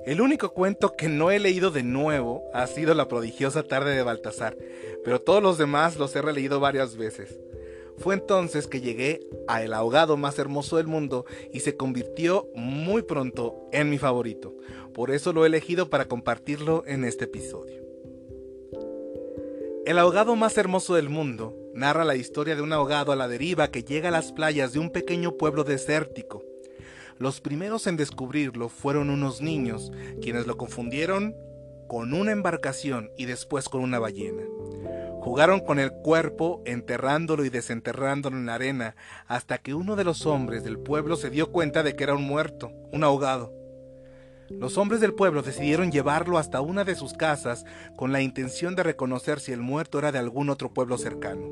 El 0.04 0.20
único 0.20 0.50
cuento 0.50 0.94
que 0.94 1.08
no 1.08 1.30
he 1.30 1.38
leído 1.38 1.70
de 1.70 1.82
nuevo 1.82 2.44
ha 2.52 2.66
sido 2.66 2.94
La 2.94 3.08
prodigiosa 3.08 3.62
tarde 3.62 3.96
de 3.96 4.02
Baltasar, 4.02 4.56
pero 5.02 5.22
todos 5.22 5.42
los 5.42 5.56
demás 5.56 5.96
los 5.96 6.14
he 6.14 6.22
releído 6.22 6.60
varias 6.60 6.96
veces. 6.96 7.40
Fue 7.96 8.14
entonces 8.14 8.66
que 8.66 8.82
llegué 8.82 9.26
a 9.48 9.62
El 9.62 9.72
ahogado 9.72 10.18
más 10.18 10.38
hermoso 10.38 10.76
del 10.76 10.86
mundo 10.86 11.24
y 11.52 11.60
se 11.60 11.76
convirtió 11.76 12.46
muy 12.54 13.02
pronto 13.02 13.68
en 13.72 13.88
mi 13.88 13.96
favorito. 13.96 14.54
Por 14.92 15.10
eso 15.10 15.32
lo 15.32 15.44
he 15.44 15.48
elegido 15.48 15.88
para 15.88 16.04
compartirlo 16.04 16.84
en 16.86 17.04
este 17.04 17.24
episodio. 17.24 17.82
El 19.86 19.98
ahogado 19.98 20.36
más 20.36 20.58
hermoso 20.58 20.94
del 20.94 21.08
mundo 21.08 21.65
narra 21.76 22.04
la 22.04 22.16
historia 22.16 22.56
de 22.56 22.62
un 22.62 22.72
ahogado 22.72 23.12
a 23.12 23.16
la 23.16 23.28
deriva 23.28 23.68
que 23.68 23.84
llega 23.84 24.08
a 24.08 24.12
las 24.12 24.32
playas 24.32 24.72
de 24.72 24.78
un 24.78 24.90
pequeño 24.90 25.36
pueblo 25.36 25.62
desértico. 25.62 26.42
Los 27.18 27.40
primeros 27.40 27.86
en 27.86 27.96
descubrirlo 27.96 28.68
fueron 28.68 29.10
unos 29.10 29.40
niños, 29.40 29.92
quienes 30.20 30.46
lo 30.46 30.56
confundieron 30.56 31.36
con 31.86 32.14
una 32.14 32.32
embarcación 32.32 33.10
y 33.16 33.26
después 33.26 33.68
con 33.68 33.82
una 33.82 33.98
ballena. 33.98 34.42
Jugaron 35.20 35.60
con 35.60 35.78
el 35.78 35.92
cuerpo, 35.92 36.62
enterrándolo 36.64 37.44
y 37.44 37.50
desenterrándolo 37.50 38.36
en 38.36 38.46
la 38.46 38.54
arena, 38.54 38.96
hasta 39.26 39.58
que 39.58 39.74
uno 39.74 39.96
de 39.96 40.04
los 40.04 40.24
hombres 40.24 40.64
del 40.64 40.78
pueblo 40.78 41.16
se 41.16 41.30
dio 41.30 41.52
cuenta 41.52 41.82
de 41.82 41.94
que 41.94 42.04
era 42.04 42.14
un 42.14 42.24
muerto, 42.24 42.72
un 42.92 43.04
ahogado. 43.04 43.65
Los 44.50 44.78
hombres 44.78 45.00
del 45.00 45.14
pueblo 45.14 45.42
decidieron 45.42 45.90
llevarlo 45.90 46.38
hasta 46.38 46.60
una 46.60 46.84
de 46.84 46.94
sus 46.94 47.14
casas 47.14 47.64
con 47.96 48.12
la 48.12 48.22
intención 48.22 48.76
de 48.76 48.84
reconocer 48.84 49.40
si 49.40 49.52
el 49.52 49.60
muerto 49.60 49.98
era 49.98 50.12
de 50.12 50.18
algún 50.18 50.50
otro 50.50 50.72
pueblo 50.72 50.98
cercano. 50.98 51.48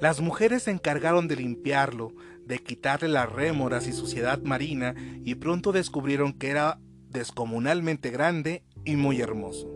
Las 0.00 0.20
mujeres 0.20 0.64
se 0.64 0.70
encargaron 0.70 1.28
de 1.28 1.36
limpiarlo, 1.36 2.12
de 2.44 2.58
quitarle 2.60 3.08
las 3.08 3.30
rémoras 3.30 3.86
y 3.86 3.92
suciedad 3.92 4.40
marina 4.42 4.94
y 5.24 5.36
pronto 5.36 5.72
descubrieron 5.72 6.32
que 6.32 6.50
era 6.50 6.78
descomunalmente 7.10 8.10
grande 8.10 8.62
y 8.84 8.96
muy 8.96 9.20
hermoso. 9.20 9.68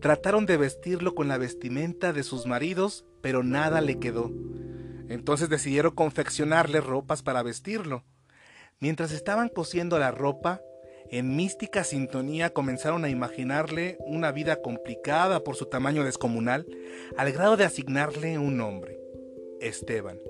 Trataron 0.00 0.46
de 0.46 0.56
vestirlo 0.56 1.14
con 1.14 1.28
la 1.28 1.38
vestimenta 1.38 2.12
de 2.12 2.22
sus 2.22 2.46
maridos, 2.46 3.04
pero 3.20 3.42
nada 3.42 3.80
le 3.80 3.98
quedó. 3.98 4.30
Entonces 5.08 5.48
decidieron 5.48 5.94
confeccionarle 5.94 6.80
ropas 6.80 7.22
para 7.22 7.42
vestirlo. 7.42 8.04
Mientras 8.78 9.10
estaban 9.10 9.48
cosiendo 9.48 9.98
la 9.98 10.10
ropa, 10.10 10.60
en 11.10 11.36
mística 11.36 11.84
sintonía 11.84 12.50
comenzaron 12.50 13.04
a 13.04 13.08
imaginarle 13.08 13.96
una 14.00 14.32
vida 14.32 14.60
complicada 14.60 15.42
por 15.44 15.56
su 15.56 15.66
tamaño 15.66 16.04
descomunal, 16.04 16.66
al 17.16 17.32
grado 17.32 17.56
de 17.56 17.64
asignarle 17.64 18.38
un 18.38 18.56
nombre, 18.56 19.00
Esteban. 19.60 20.20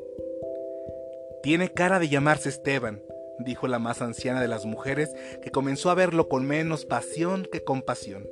Tiene 1.43 1.73
cara 1.73 1.99
de 1.99 2.09
llamarse 2.09 2.49
Esteban, 2.49 3.03
dijo 3.39 3.69
la 3.69 3.79
más 3.79 4.03
anciana 4.03 4.41
de 4.41 4.49
las 4.49 4.67
mujeres, 4.67 5.11
que 5.43 5.51
comenzó 5.51 5.91
a 5.91 5.95
verlo 5.95 6.29
con 6.29 6.47
menos 6.47 6.85
pasión 6.85 7.47
que 7.51 7.65
compasión. 7.65 8.29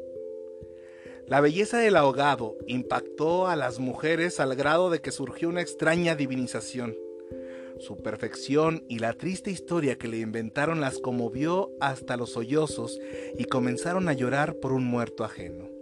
La 1.26 1.40
belleza 1.40 1.78
del 1.78 1.96
ahogado 1.96 2.56
impactó 2.68 3.48
a 3.48 3.56
las 3.56 3.80
mujeres 3.80 4.38
al 4.38 4.54
grado 4.54 4.90
de 4.90 5.00
que 5.00 5.10
surgió 5.10 5.48
una 5.48 5.60
extraña 5.60 6.14
divinización. 6.14 6.96
Su 7.78 7.98
perfección 8.02 8.84
y 8.88 8.98
la 8.98 9.12
triste 9.12 9.50
historia 9.50 9.98
que 9.98 10.08
le 10.08 10.18
inventaron 10.18 10.80
las 10.80 10.98
conmovió 10.98 11.70
hasta 11.80 12.16
los 12.16 12.32
sollozos 12.32 12.98
y 13.38 13.44
comenzaron 13.44 14.08
a 14.08 14.12
llorar 14.12 14.56
por 14.56 14.72
un 14.72 14.84
muerto 14.84 15.24
ajeno. 15.24 15.75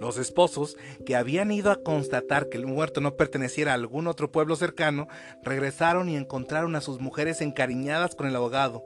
Los 0.00 0.16
esposos, 0.16 0.76
que 1.04 1.16
habían 1.16 1.50
ido 1.50 1.70
a 1.70 1.82
constatar 1.82 2.48
que 2.48 2.56
el 2.56 2.66
muerto 2.66 3.00
no 3.00 3.16
perteneciera 3.16 3.72
a 3.72 3.74
algún 3.74 4.06
otro 4.06 4.30
pueblo 4.30 4.54
cercano, 4.54 5.08
regresaron 5.42 6.08
y 6.08 6.16
encontraron 6.16 6.76
a 6.76 6.80
sus 6.80 7.00
mujeres 7.00 7.40
encariñadas 7.40 8.14
con 8.14 8.26
el 8.26 8.36
abogado. 8.36 8.84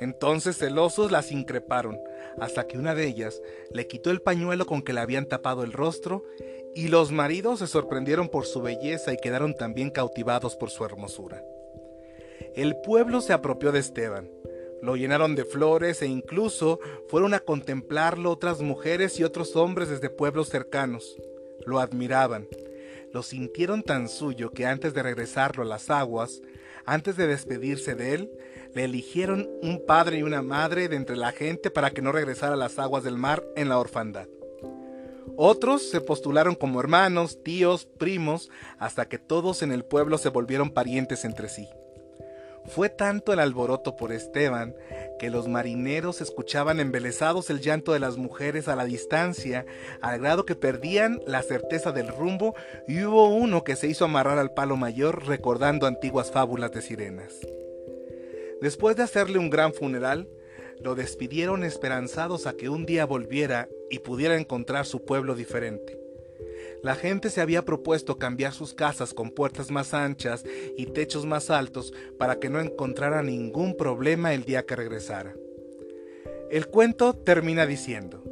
Entonces 0.00 0.58
celosos 0.58 1.10
las 1.10 1.32
increparon, 1.32 1.98
hasta 2.40 2.66
que 2.66 2.78
una 2.78 2.94
de 2.94 3.06
ellas 3.06 3.40
le 3.72 3.86
quitó 3.86 4.10
el 4.10 4.22
pañuelo 4.22 4.66
con 4.66 4.82
que 4.82 4.92
le 4.92 5.00
habían 5.00 5.26
tapado 5.26 5.64
el 5.64 5.72
rostro, 5.72 6.22
y 6.74 6.88
los 6.88 7.12
maridos 7.12 7.58
se 7.58 7.66
sorprendieron 7.66 8.28
por 8.28 8.46
su 8.46 8.62
belleza 8.62 9.12
y 9.12 9.18
quedaron 9.18 9.54
también 9.54 9.90
cautivados 9.90 10.56
por 10.56 10.70
su 10.70 10.84
hermosura. 10.84 11.42
El 12.54 12.76
pueblo 12.76 13.20
se 13.20 13.32
apropió 13.32 13.72
de 13.72 13.80
Esteban, 13.80 14.30
lo 14.82 14.96
llenaron 14.96 15.36
de 15.36 15.44
flores 15.44 16.02
e 16.02 16.06
incluso 16.06 16.80
fueron 17.08 17.34
a 17.34 17.40
contemplarlo 17.40 18.30
otras 18.30 18.60
mujeres 18.60 19.18
y 19.20 19.24
otros 19.24 19.54
hombres 19.54 19.88
desde 19.88 20.10
pueblos 20.10 20.48
cercanos. 20.48 21.16
Lo 21.64 21.78
admiraban. 21.78 22.48
Lo 23.12 23.22
sintieron 23.22 23.84
tan 23.84 24.08
suyo 24.08 24.50
que 24.50 24.66
antes 24.66 24.92
de 24.92 25.04
regresarlo 25.04 25.62
a 25.62 25.66
las 25.66 25.88
aguas, 25.88 26.42
antes 26.84 27.16
de 27.16 27.28
despedirse 27.28 27.94
de 27.94 28.14
él, 28.14 28.30
le 28.74 28.84
eligieron 28.84 29.48
un 29.62 29.86
padre 29.86 30.18
y 30.18 30.22
una 30.24 30.42
madre 30.42 30.88
de 30.88 30.96
entre 30.96 31.16
la 31.16 31.30
gente 31.30 31.70
para 31.70 31.90
que 31.90 32.02
no 32.02 32.10
regresara 32.10 32.54
a 32.54 32.58
las 32.58 32.78
aguas 32.80 33.04
del 33.04 33.18
mar 33.18 33.44
en 33.54 33.68
la 33.68 33.78
orfandad. 33.78 34.26
Otros 35.36 35.88
se 35.88 36.00
postularon 36.00 36.56
como 36.56 36.80
hermanos, 36.80 37.42
tíos, 37.44 37.86
primos, 37.86 38.50
hasta 38.78 39.06
que 39.08 39.18
todos 39.18 39.62
en 39.62 39.70
el 39.70 39.84
pueblo 39.84 40.18
se 40.18 40.28
volvieron 40.30 40.70
parientes 40.70 41.24
entre 41.24 41.48
sí. 41.48 41.68
Fue 42.74 42.88
tanto 42.88 43.34
el 43.34 43.38
alboroto 43.38 43.96
por 43.96 44.12
Esteban 44.12 44.74
que 45.18 45.28
los 45.28 45.46
marineros 45.46 46.22
escuchaban 46.22 46.80
embelesados 46.80 47.50
el 47.50 47.60
llanto 47.60 47.92
de 47.92 48.00
las 48.00 48.16
mujeres 48.16 48.66
a 48.66 48.76
la 48.76 48.86
distancia, 48.86 49.66
al 50.00 50.20
grado 50.20 50.46
que 50.46 50.54
perdían 50.54 51.20
la 51.26 51.42
certeza 51.42 51.92
del 51.92 52.08
rumbo 52.08 52.54
y 52.88 53.04
hubo 53.04 53.28
uno 53.28 53.62
que 53.62 53.76
se 53.76 53.88
hizo 53.88 54.06
amarrar 54.06 54.38
al 54.38 54.54
palo 54.54 54.78
mayor 54.78 55.26
recordando 55.26 55.86
antiguas 55.86 56.30
fábulas 56.30 56.72
de 56.72 56.80
sirenas. 56.80 57.34
Después 58.62 58.96
de 58.96 59.02
hacerle 59.02 59.38
un 59.38 59.50
gran 59.50 59.74
funeral, 59.74 60.30
lo 60.80 60.94
despidieron 60.94 61.64
esperanzados 61.64 62.46
a 62.46 62.54
que 62.54 62.70
un 62.70 62.86
día 62.86 63.04
volviera 63.04 63.68
y 63.90 63.98
pudiera 63.98 64.38
encontrar 64.38 64.86
su 64.86 65.04
pueblo 65.04 65.34
diferente. 65.34 66.01
La 66.82 66.96
gente 66.96 67.30
se 67.30 67.40
había 67.40 67.64
propuesto 67.64 68.18
cambiar 68.18 68.52
sus 68.52 68.74
casas 68.74 69.14
con 69.14 69.30
puertas 69.30 69.70
más 69.70 69.94
anchas 69.94 70.44
y 70.76 70.86
techos 70.86 71.24
más 71.26 71.48
altos 71.48 71.92
para 72.18 72.40
que 72.40 72.50
no 72.50 72.60
encontrara 72.60 73.22
ningún 73.22 73.76
problema 73.76 74.34
el 74.34 74.44
día 74.44 74.66
que 74.66 74.74
regresara. 74.74 75.34
El 76.50 76.66
cuento 76.66 77.14
termina 77.14 77.66
diciendo, 77.66 78.24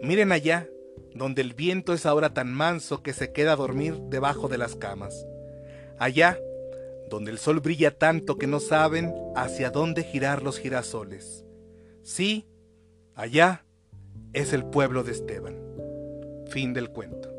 miren 0.00 0.30
allá, 0.30 0.68
donde 1.12 1.42
el 1.42 1.54
viento 1.54 1.92
es 1.92 2.06
ahora 2.06 2.32
tan 2.32 2.52
manso 2.52 3.02
que 3.02 3.12
se 3.12 3.32
queda 3.32 3.52
a 3.52 3.56
dormir 3.56 3.98
debajo 4.08 4.48
de 4.48 4.56
las 4.56 4.76
camas. 4.76 5.26
Allá, 5.98 6.38
donde 7.10 7.32
el 7.32 7.38
sol 7.38 7.58
brilla 7.58 7.90
tanto 7.90 8.38
que 8.38 8.46
no 8.46 8.60
saben 8.60 9.12
hacia 9.34 9.70
dónde 9.70 10.04
girar 10.04 10.42
los 10.42 10.58
girasoles. 10.58 11.44
Sí, 12.02 12.46
allá 13.14 13.64
es 14.32 14.52
el 14.52 14.64
pueblo 14.64 15.02
de 15.02 15.12
Esteban. 15.12 15.56
Fin 16.48 16.72
del 16.72 16.90
cuento. 16.90 17.29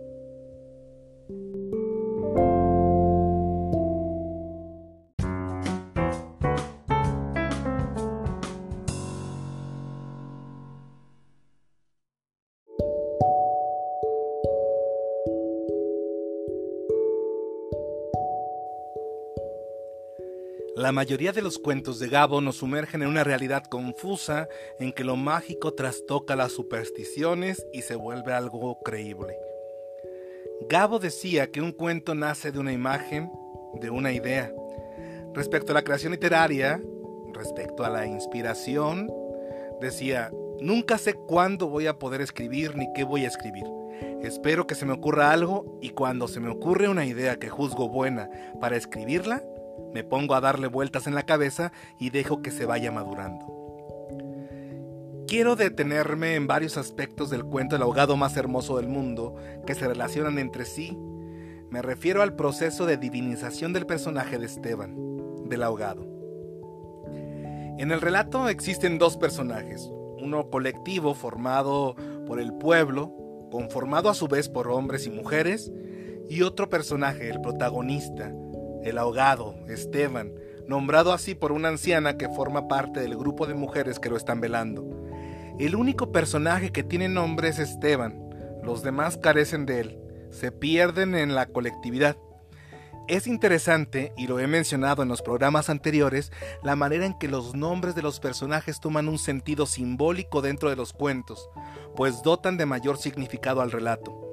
La 20.91 20.95
mayoría 20.95 21.31
de 21.31 21.41
los 21.41 21.57
cuentos 21.57 22.00
de 22.00 22.10
Gabo 22.10 22.41
nos 22.41 22.57
sumergen 22.57 23.01
en 23.01 23.07
una 23.07 23.24
realidad 23.24 23.63
confusa 23.63 24.50
en 24.77 24.91
que 24.91 25.05
lo 25.05 25.15
mágico 25.15 25.74
trastoca 25.74 26.36
las 26.36 26.51
supersticiones 26.51 27.65
y 27.71 27.83
se 27.83 27.95
vuelve 27.95 28.33
algo 28.33 28.77
creíble. 28.83 29.38
Gabo 30.69 31.00
decía 31.00 31.50
que 31.50 31.62
un 31.62 31.71
cuento 31.71 32.13
nace 32.13 32.51
de 32.51 32.60
una 32.60 32.74
imagen, 32.74 33.31
de 33.75 33.89
una 33.89 34.12
idea. 34.12 34.53
Respecto 35.33 35.71
a 35.71 35.75
la 35.75 35.83
creación 35.86 36.12
literaria, 36.12 36.83
respecto 37.31 37.86
a 37.86 37.89
la 37.89 38.05
inspiración, 38.05 39.10
decía, 39.79 40.29
nunca 40.60 40.98
sé 40.98 41.13
cuándo 41.13 41.69
voy 41.69 41.88
a 41.88 42.00
poder 42.00 42.19
escribir 42.19 42.75
ni 42.75 42.91
qué 42.91 43.05
voy 43.05 43.24
a 43.24 43.29
escribir. 43.29 43.63
Espero 44.24 44.67
que 44.67 44.75
se 44.75 44.86
me 44.86 44.91
ocurra 44.91 45.31
algo 45.31 45.79
y 45.81 45.91
cuando 45.91 46.27
se 46.27 46.41
me 46.41 46.50
ocurre 46.50 46.89
una 46.89 47.05
idea 47.05 47.38
que 47.38 47.48
juzgo 47.48 47.88
buena 47.88 48.29
para 48.60 48.75
escribirla, 48.75 49.41
me 49.94 50.04
pongo 50.04 50.36
a 50.36 50.42
darle 50.42 50.68
vueltas 50.68 51.08
en 51.08 51.16
la 51.16 51.24
cabeza 51.24 51.72
y 52.00 52.10
dejo 52.10 52.42
que 52.42 52.51
se 52.51 52.66
vaya 52.66 52.92
madurando. 52.92 53.62
Quiero 55.28 55.56
detenerme 55.56 56.36
en 56.36 56.46
varios 56.46 56.75
aspectos 56.75 57.30
del 57.30 57.46
cuento 57.46 57.78
El 57.78 57.84
ahogado 57.84 58.18
más 58.18 58.36
hermoso 58.36 58.78
del 58.78 58.90
mundo 58.90 59.36
que 59.66 59.75
se 59.75 59.88
relacionan 59.88 60.38
entre 60.40 60.66
sí. 60.66 60.98
Me 61.70 61.82
refiero 61.82 62.22
al 62.22 62.36
proceso 62.36 62.86
de 62.86 62.98
divinización 62.98 63.72
del 63.72 63.86
personaje 63.86 64.38
de 64.38 64.46
Esteban, 64.46 65.48
del 65.48 65.63
ahogado. 65.63 66.06
En 67.78 67.92
el 67.92 68.01
relato 68.01 68.50
existen 68.50 69.00
dos 69.00 69.16
personajes, 69.16 69.90
uno 70.20 70.50
colectivo 70.50 71.13
formado 71.13 71.96
por 72.28 72.40
el 72.40 72.54
pueblo, 72.54 73.13
conformado 73.51 74.10
a 74.10 74.13
su 74.13 74.28
vez 74.28 74.50
por 74.50 74.68
hombres 74.68 75.08
y 75.08 75.12
mujeres, 75.12 75.72
y 76.30 76.42
otro 76.44 76.70
personaje, 76.70 77.30
el 77.30 77.42
protagonista, 77.42 78.34
el 78.84 78.98
ahogado, 78.98 79.56
Esteban, 79.68 80.34
nombrado 80.68 81.14
así 81.14 81.36
por 81.36 81.52
una 81.52 81.70
anciana 81.70 82.18
que 82.18 82.30
forma 82.30 82.68
parte 82.68 83.00
del 83.00 83.18
grupo 83.18 83.48
de 83.48 83.54
mujeres 83.54 84.00
que 84.00 84.10
lo 84.10 84.18
están 84.18 84.42
velando. 84.42 84.86
El 85.60 85.76
único 85.76 86.12
personaje 86.12 86.72
que 86.72 86.84
tiene 86.84 87.10
nombre 87.10 87.50
es 87.50 87.60
Esteban, 87.60 88.32
los 88.64 88.84
demás 88.84 89.18
carecen 89.18 89.66
de 89.66 89.80
él, 89.82 90.00
se 90.30 90.52
pierden 90.52 91.16
en 91.16 91.36
la 91.36 91.48
colectividad. 91.48 92.17
Es 93.08 93.28
interesante, 93.28 94.13
y 94.15 94.28
lo 94.28 94.39
he 94.39 94.48
mencionado 94.48 95.04
en 95.04 95.10
los 95.10 95.22
programas 95.22 95.70
anteriores, 95.70 96.32
la 96.63 96.76
manera 96.76 97.06
en 97.06 97.17
que 97.17 97.28
los 97.28 97.56
nombres 97.56 97.96
de 97.96 98.02
los 98.02 98.20
personajes 98.20 98.80
toman 98.80 99.10
un 99.10 99.17
sentido 99.17 99.65
simbólico 99.65 100.41
dentro 100.41 100.70
de 100.70 100.76
los 100.76 100.94
cuentos, 100.94 101.50
pues 101.96 102.24
dotan 102.24 102.58
de 102.58 102.65
mayor 102.65 102.98
significado 102.98 103.62
al 103.62 103.72
relato. 103.72 104.31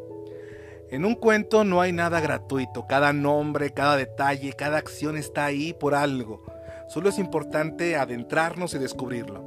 En 0.91 1.05
un 1.05 1.17
cuento 1.17 1.65
no 1.65 1.83
hay 1.83 1.93
nada 1.93 2.19
gratuito, 2.19 2.87
cada 2.87 3.13
nombre, 3.13 3.75
cada 3.75 3.95
detalle, 3.99 4.55
cada 4.55 4.79
acción 4.79 5.19
está 5.19 5.45
ahí 5.45 5.75
por 5.75 5.95
algo. 5.95 6.43
Solo 6.89 7.11
es 7.11 7.19
importante 7.19 7.95
adentrarnos 7.95 8.73
y 8.73 8.79
descubrirlo. 8.79 9.45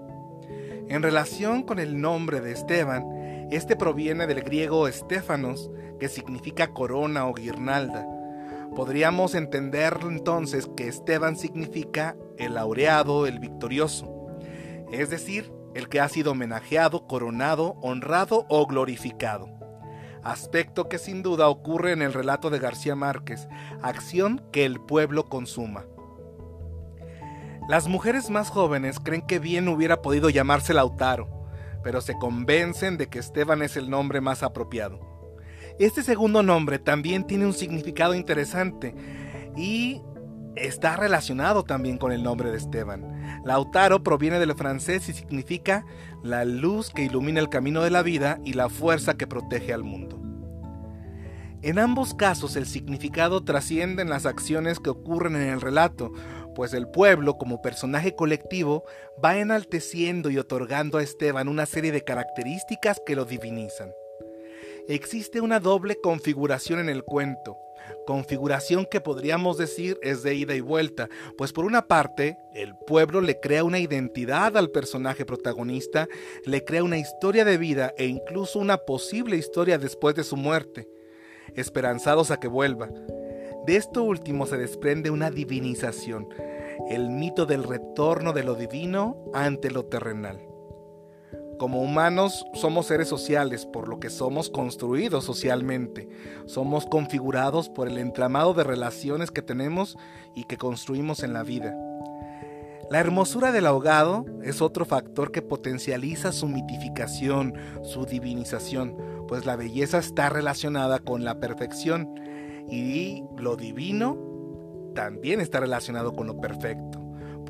En 0.87 1.01
relación 1.01 1.63
con 1.63 1.79
el 1.79 1.99
nombre 1.99 2.41
de 2.41 2.51
Esteban, 2.51 3.47
este 3.49 3.75
proviene 3.75 4.27
del 4.27 4.43
griego 4.43 4.87
Estefanos, 4.87 5.71
que 5.99 6.09
significa 6.09 6.73
corona 6.73 7.25
o 7.25 7.33
guirnalda. 7.33 8.05
Podríamos 8.75 9.33
entender 9.33 9.97
entonces 10.03 10.69
que 10.77 10.87
Esteban 10.87 11.37
significa 11.37 12.15
el 12.37 12.53
laureado, 12.53 13.25
el 13.25 13.39
victorioso, 13.39 14.27
es 14.91 15.09
decir, 15.09 15.51
el 15.73 15.89
que 15.89 16.01
ha 16.01 16.07
sido 16.07 16.33
homenajeado, 16.33 17.07
coronado, 17.07 17.77
honrado 17.81 18.45
o 18.47 18.67
glorificado 18.67 19.60
aspecto 20.23 20.89
que 20.89 20.97
sin 20.97 21.23
duda 21.23 21.47
ocurre 21.47 21.91
en 21.91 22.01
el 22.01 22.13
relato 22.13 22.49
de 22.49 22.59
García 22.59 22.95
Márquez, 22.95 23.47
acción 23.81 24.41
que 24.51 24.65
el 24.65 24.79
pueblo 24.79 25.29
consuma. 25.29 25.85
Las 27.67 27.87
mujeres 27.87 28.29
más 28.29 28.49
jóvenes 28.49 28.99
creen 28.99 29.21
que 29.21 29.39
bien 29.39 29.67
hubiera 29.67 30.01
podido 30.01 30.29
llamarse 30.29 30.73
Lautaro, 30.73 31.47
pero 31.83 32.01
se 32.01 32.15
convencen 32.17 32.97
de 32.97 33.07
que 33.07 33.19
Esteban 33.19 33.61
es 33.61 33.77
el 33.77 33.89
nombre 33.89 34.21
más 34.21 34.43
apropiado. 34.43 34.99
Este 35.79 36.03
segundo 36.03 36.43
nombre 36.43 36.79
también 36.79 37.25
tiene 37.25 37.45
un 37.45 37.53
significado 37.53 38.13
interesante 38.13 38.93
y 39.55 40.01
está 40.55 40.97
relacionado 40.97 41.63
también 41.63 41.97
con 41.97 42.11
el 42.11 42.23
nombre 42.23 42.51
de 42.51 42.57
Esteban. 42.57 43.41
Lautaro 43.45 44.03
proviene 44.03 44.39
del 44.39 44.55
francés 44.55 45.07
y 45.09 45.13
significa 45.13 45.85
la 46.23 46.45
luz 46.45 46.91
que 46.91 47.03
ilumina 47.03 47.39
el 47.39 47.49
camino 47.49 47.81
de 47.81 47.89
la 47.89 48.03
vida 48.03 48.39
y 48.43 48.53
la 48.53 48.69
fuerza 48.69 49.15
que 49.15 49.27
protege 49.27 49.73
al 49.73 49.83
mundo. 49.83 50.21
En 51.63 51.77
ambos 51.77 52.15
casos 52.15 52.55
el 52.55 52.65
significado 52.65 53.43
trasciende 53.43 54.01
en 54.01 54.09
las 54.09 54.25
acciones 54.25 54.79
que 54.79 54.89
ocurren 54.89 55.35
en 55.35 55.49
el 55.49 55.61
relato, 55.61 56.11
pues 56.55 56.73
el 56.73 56.87
pueblo 56.87 57.37
como 57.37 57.61
personaje 57.61 58.15
colectivo 58.15 58.83
va 59.23 59.37
enalteciendo 59.37 60.31
y 60.31 60.37
otorgando 60.37 60.97
a 60.97 61.03
Esteban 61.03 61.47
una 61.47 61.67
serie 61.67 61.91
de 61.91 62.03
características 62.03 62.99
que 63.05 63.15
lo 63.15 63.25
divinizan. 63.25 63.91
Existe 64.87 65.39
una 65.39 65.59
doble 65.59 65.97
configuración 66.01 66.79
en 66.79 66.89
el 66.89 67.03
cuento, 67.03 67.57
configuración 68.05 68.85
que 68.89 69.01
podríamos 69.01 69.57
decir 69.57 69.97
es 70.01 70.23
de 70.23 70.35
ida 70.35 70.55
y 70.55 70.61
vuelta, 70.61 71.09
pues 71.37 71.53
por 71.53 71.65
una 71.65 71.87
parte, 71.87 72.37
el 72.53 72.75
pueblo 72.87 73.21
le 73.21 73.39
crea 73.39 73.63
una 73.63 73.79
identidad 73.79 74.57
al 74.57 74.69
personaje 74.69 75.25
protagonista, 75.25 76.07
le 76.45 76.63
crea 76.63 76.83
una 76.83 76.97
historia 76.97 77.45
de 77.45 77.57
vida 77.57 77.93
e 77.97 78.05
incluso 78.05 78.59
una 78.59 78.77
posible 78.77 79.37
historia 79.37 79.77
después 79.77 80.15
de 80.15 80.23
su 80.23 80.37
muerte, 80.37 80.87
esperanzados 81.55 82.31
a 82.31 82.39
que 82.39 82.47
vuelva. 82.47 82.89
De 83.65 83.75
esto 83.75 84.03
último 84.03 84.47
se 84.47 84.57
desprende 84.57 85.11
una 85.11 85.29
divinización, 85.29 86.27
el 86.89 87.09
mito 87.09 87.45
del 87.45 87.63
retorno 87.63 88.33
de 88.33 88.43
lo 88.43 88.55
divino 88.55 89.23
ante 89.33 89.69
lo 89.69 89.85
terrenal. 89.85 90.50
Como 91.61 91.83
humanos 91.83 92.43
somos 92.55 92.87
seres 92.87 93.07
sociales, 93.07 93.67
por 93.67 93.87
lo 93.87 93.99
que 93.99 94.09
somos 94.09 94.49
construidos 94.49 95.23
socialmente. 95.23 96.09
Somos 96.47 96.87
configurados 96.87 97.69
por 97.69 97.87
el 97.87 97.99
entramado 97.99 98.55
de 98.55 98.63
relaciones 98.63 99.29
que 99.29 99.43
tenemos 99.43 99.95
y 100.33 100.45
que 100.45 100.57
construimos 100.57 101.21
en 101.21 101.33
la 101.33 101.43
vida. 101.43 101.77
La 102.89 102.99
hermosura 102.99 103.51
del 103.51 103.67
ahogado 103.67 104.25
es 104.41 104.59
otro 104.59 104.85
factor 104.85 105.31
que 105.31 105.43
potencializa 105.43 106.31
su 106.31 106.47
mitificación, 106.47 107.53
su 107.83 108.07
divinización, 108.07 108.97
pues 109.27 109.45
la 109.45 109.55
belleza 109.55 109.99
está 109.99 110.29
relacionada 110.29 110.97
con 110.97 111.23
la 111.23 111.39
perfección 111.39 112.09
y 112.71 113.23
lo 113.37 113.55
divino 113.55 114.17
también 114.95 115.39
está 115.39 115.59
relacionado 115.59 116.13
con 116.13 116.25
lo 116.25 116.41
perfecto 116.41 117.00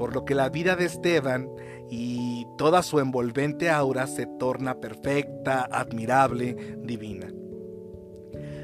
por 0.02 0.16
lo 0.16 0.26
que 0.26 0.34
la 0.34 0.50
vida 0.50 0.76
de 0.76 0.86
Esteban 0.86 1.48
y 1.88 2.48
toda 2.58 2.82
su 2.82 3.00
envolvente 3.00 3.70
aura 3.70 4.08
se 4.08 4.26
torna 4.26 4.80
perfecta, 4.82 5.70
admirable, 5.72 6.76
divina. 6.80 7.28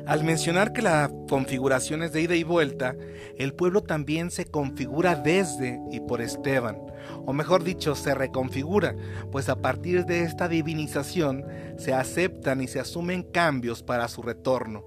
Al 0.07 0.23
mencionar 0.23 0.73
que 0.73 0.81
la 0.81 1.11
configuración 1.29 2.01
es 2.01 2.11
de 2.11 2.21
ida 2.23 2.33
y 2.33 2.43
vuelta, 2.43 2.95
el 3.37 3.53
pueblo 3.53 3.83
también 3.83 4.31
se 4.31 4.45
configura 4.45 5.13
desde 5.13 5.79
y 5.91 5.99
por 5.99 6.21
Esteban, 6.21 6.79
o 7.27 7.33
mejor 7.33 7.63
dicho, 7.63 7.93
se 7.93 8.15
reconfigura, 8.15 8.95
pues 9.31 9.47
a 9.47 9.57
partir 9.61 10.07
de 10.07 10.23
esta 10.23 10.47
divinización 10.47 11.45
se 11.77 11.93
aceptan 11.93 12.61
y 12.61 12.67
se 12.67 12.79
asumen 12.79 13.21
cambios 13.21 13.83
para 13.83 14.07
su 14.07 14.23
retorno, 14.23 14.85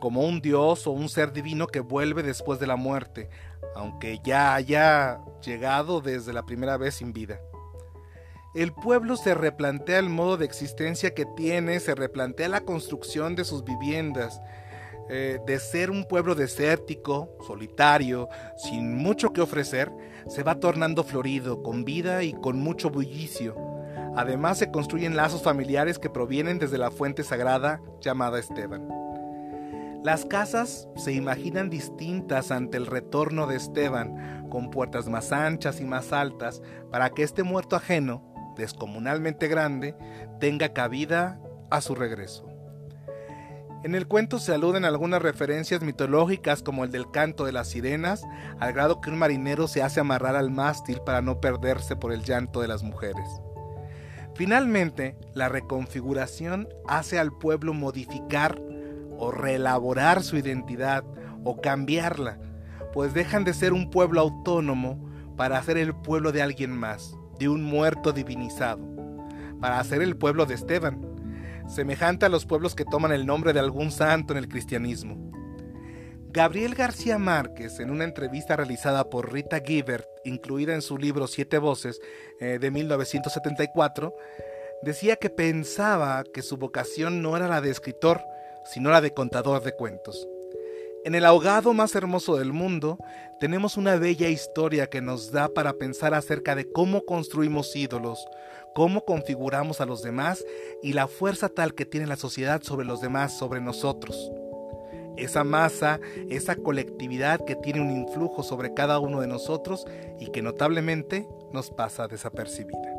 como 0.00 0.22
un 0.22 0.40
dios 0.40 0.88
o 0.88 0.90
un 0.90 1.08
ser 1.08 1.32
divino 1.32 1.68
que 1.68 1.78
vuelve 1.78 2.24
después 2.24 2.58
de 2.58 2.66
la 2.66 2.74
muerte, 2.74 3.30
aunque 3.74 4.20
ya 4.24 4.54
haya 4.54 5.20
llegado 5.44 6.00
desde 6.00 6.32
la 6.32 6.44
primera 6.44 6.76
vez 6.76 6.96
sin 6.96 7.12
vida. 7.12 7.40
El 8.54 8.72
pueblo 8.72 9.16
se 9.16 9.34
replantea 9.34 9.98
el 9.98 10.08
modo 10.08 10.36
de 10.36 10.44
existencia 10.44 11.14
que 11.14 11.26
tiene, 11.26 11.80
se 11.80 11.94
replantea 11.94 12.48
la 12.48 12.62
construcción 12.62 13.36
de 13.36 13.44
sus 13.44 13.62
viviendas, 13.62 14.40
eh, 15.10 15.38
de 15.46 15.58
ser 15.58 15.90
un 15.90 16.04
pueblo 16.04 16.34
desértico, 16.34 17.30
solitario, 17.46 18.28
sin 18.56 18.96
mucho 18.96 19.32
que 19.32 19.40
ofrecer, 19.40 19.92
se 20.28 20.42
va 20.42 20.60
tornando 20.60 21.04
florido, 21.04 21.62
con 21.62 21.84
vida 21.84 22.22
y 22.22 22.32
con 22.32 22.58
mucho 22.58 22.90
bullicio. 22.90 23.54
Además 24.16 24.58
se 24.58 24.70
construyen 24.70 25.16
lazos 25.16 25.42
familiares 25.42 25.98
que 25.98 26.10
provienen 26.10 26.58
desde 26.58 26.78
la 26.78 26.90
fuente 26.90 27.22
sagrada 27.22 27.80
llamada 28.00 28.38
Esteban. 28.38 28.88
Las 30.04 30.24
casas 30.24 30.88
se 30.96 31.12
imaginan 31.12 31.70
distintas 31.70 32.52
ante 32.52 32.76
el 32.76 32.86
retorno 32.86 33.46
de 33.46 33.56
Esteban, 33.56 34.48
con 34.48 34.70
puertas 34.70 35.08
más 35.08 35.32
anchas 35.32 35.80
y 35.80 35.84
más 35.84 36.12
altas, 36.12 36.62
para 36.92 37.10
que 37.10 37.24
este 37.24 37.42
muerto 37.42 37.74
ajeno, 37.74 38.22
descomunalmente 38.56 39.48
grande, 39.48 39.96
tenga 40.38 40.72
cabida 40.72 41.40
a 41.70 41.80
su 41.80 41.96
regreso. 41.96 42.46
En 43.84 43.94
el 43.94 44.06
cuento 44.06 44.38
se 44.38 44.54
aluden 44.54 44.84
algunas 44.84 45.20
referencias 45.20 45.82
mitológicas 45.82 46.62
como 46.62 46.84
el 46.84 46.90
del 46.90 47.10
canto 47.10 47.44
de 47.44 47.52
las 47.52 47.68
sirenas, 47.68 48.24
al 48.60 48.72
grado 48.72 49.00
que 49.00 49.10
un 49.10 49.18
marinero 49.18 49.68
se 49.68 49.82
hace 49.82 50.00
amarrar 50.00 50.36
al 50.36 50.50
mástil 50.50 51.00
para 51.04 51.22
no 51.22 51.40
perderse 51.40 51.96
por 51.96 52.12
el 52.12 52.22
llanto 52.22 52.60
de 52.60 52.68
las 52.68 52.82
mujeres. 52.82 53.28
Finalmente, 54.34 55.16
la 55.34 55.48
reconfiguración 55.48 56.68
hace 56.86 57.18
al 57.18 57.36
pueblo 57.36 57.74
modificar 57.74 58.60
o 59.18 59.30
reelaborar 59.30 60.22
su 60.22 60.36
identidad 60.36 61.04
o 61.44 61.60
cambiarla, 61.60 62.38
pues 62.92 63.14
dejan 63.14 63.44
de 63.44 63.54
ser 63.54 63.72
un 63.72 63.90
pueblo 63.90 64.20
autónomo 64.20 65.08
para 65.36 65.62
ser 65.62 65.76
el 65.78 65.94
pueblo 65.94 66.32
de 66.32 66.42
alguien 66.42 66.72
más, 66.72 67.16
de 67.38 67.48
un 67.48 67.62
muerto 67.62 68.12
divinizado, 68.12 68.80
para 69.60 69.82
ser 69.84 70.02
el 70.02 70.16
pueblo 70.16 70.46
de 70.46 70.54
Esteban, 70.54 71.00
semejante 71.68 72.26
a 72.26 72.28
los 72.28 72.46
pueblos 72.46 72.74
que 72.74 72.84
toman 72.84 73.12
el 73.12 73.26
nombre 73.26 73.52
de 73.52 73.60
algún 73.60 73.90
santo 73.90 74.32
en 74.32 74.38
el 74.38 74.48
cristianismo. 74.48 75.28
Gabriel 76.30 76.74
García 76.74 77.18
Márquez, 77.18 77.80
en 77.80 77.90
una 77.90 78.04
entrevista 78.04 78.54
realizada 78.54 79.08
por 79.08 79.32
Rita 79.32 79.60
Gibert, 79.64 80.06
incluida 80.24 80.74
en 80.74 80.82
su 80.82 80.98
libro 80.98 81.26
Siete 81.26 81.58
Voces 81.58 82.00
eh, 82.40 82.58
de 82.60 82.70
1974, 82.70 84.14
decía 84.82 85.16
que 85.16 85.30
pensaba 85.30 86.22
que 86.24 86.42
su 86.42 86.56
vocación 86.56 87.22
no 87.22 87.36
era 87.36 87.48
la 87.48 87.60
de 87.60 87.70
escritor, 87.70 88.20
sino 88.72 88.90
la 88.90 89.00
de 89.00 89.12
contador 89.12 89.62
de 89.62 89.72
cuentos. 89.72 90.26
En 91.04 91.14
el 91.14 91.24
ahogado 91.24 91.72
más 91.72 91.94
hermoso 91.94 92.36
del 92.36 92.52
mundo 92.52 92.98
tenemos 93.40 93.76
una 93.76 93.96
bella 93.96 94.28
historia 94.28 94.88
que 94.88 95.00
nos 95.00 95.30
da 95.30 95.48
para 95.48 95.74
pensar 95.74 96.12
acerca 96.12 96.54
de 96.54 96.70
cómo 96.70 97.04
construimos 97.04 97.74
ídolos, 97.76 98.26
cómo 98.74 99.04
configuramos 99.04 99.80
a 99.80 99.86
los 99.86 100.02
demás 100.02 100.44
y 100.82 100.92
la 100.92 101.06
fuerza 101.06 101.48
tal 101.48 101.74
que 101.74 101.86
tiene 101.86 102.06
la 102.06 102.16
sociedad 102.16 102.62
sobre 102.62 102.84
los 102.84 103.00
demás, 103.00 103.36
sobre 103.38 103.60
nosotros. 103.60 104.30
Esa 105.16 105.44
masa, 105.44 105.98
esa 106.28 106.56
colectividad 106.56 107.44
que 107.44 107.56
tiene 107.56 107.80
un 107.80 107.90
influjo 107.90 108.42
sobre 108.42 108.74
cada 108.74 108.98
uno 108.98 109.20
de 109.20 109.28
nosotros 109.28 109.86
y 110.20 110.26
que 110.26 110.42
notablemente 110.42 111.26
nos 111.52 111.70
pasa 111.70 112.06
desapercibida. 112.06 112.97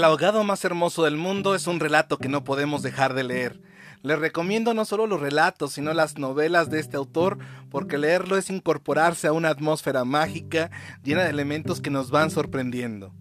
El 0.00 0.04
ahogado 0.04 0.44
más 0.44 0.64
hermoso 0.64 1.04
del 1.04 1.18
mundo 1.18 1.54
es 1.54 1.66
un 1.66 1.78
relato 1.78 2.16
que 2.16 2.30
no 2.30 2.42
podemos 2.42 2.80
dejar 2.80 3.12
de 3.12 3.22
leer. 3.22 3.60
Les 4.00 4.18
recomiendo 4.18 4.72
no 4.72 4.86
solo 4.86 5.06
los 5.06 5.20
relatos, 5.20 5.72
sino 5.72 5.92
las 5.92 6.16
novelas 6.16 6.70
de 6.70 6.80
este 6.80 6.96
autor, 6.96 7.36
porque 7.68 7.98
leerlo 7.98 8.38
es 8.38 8.48
incorporarse 8.48 9.26
a 9.26 9.34
una 9.34 9.50
atmósfera 9.50 10.06
mágica 10.06 10.70
llena 11.02 11.24
de 11.24 11.28
elementos 11.28 11.82
que 11.82 11.90
nos 11.90 12.10
van 12.10 12.30
sorprendiendo. 12.30 13.12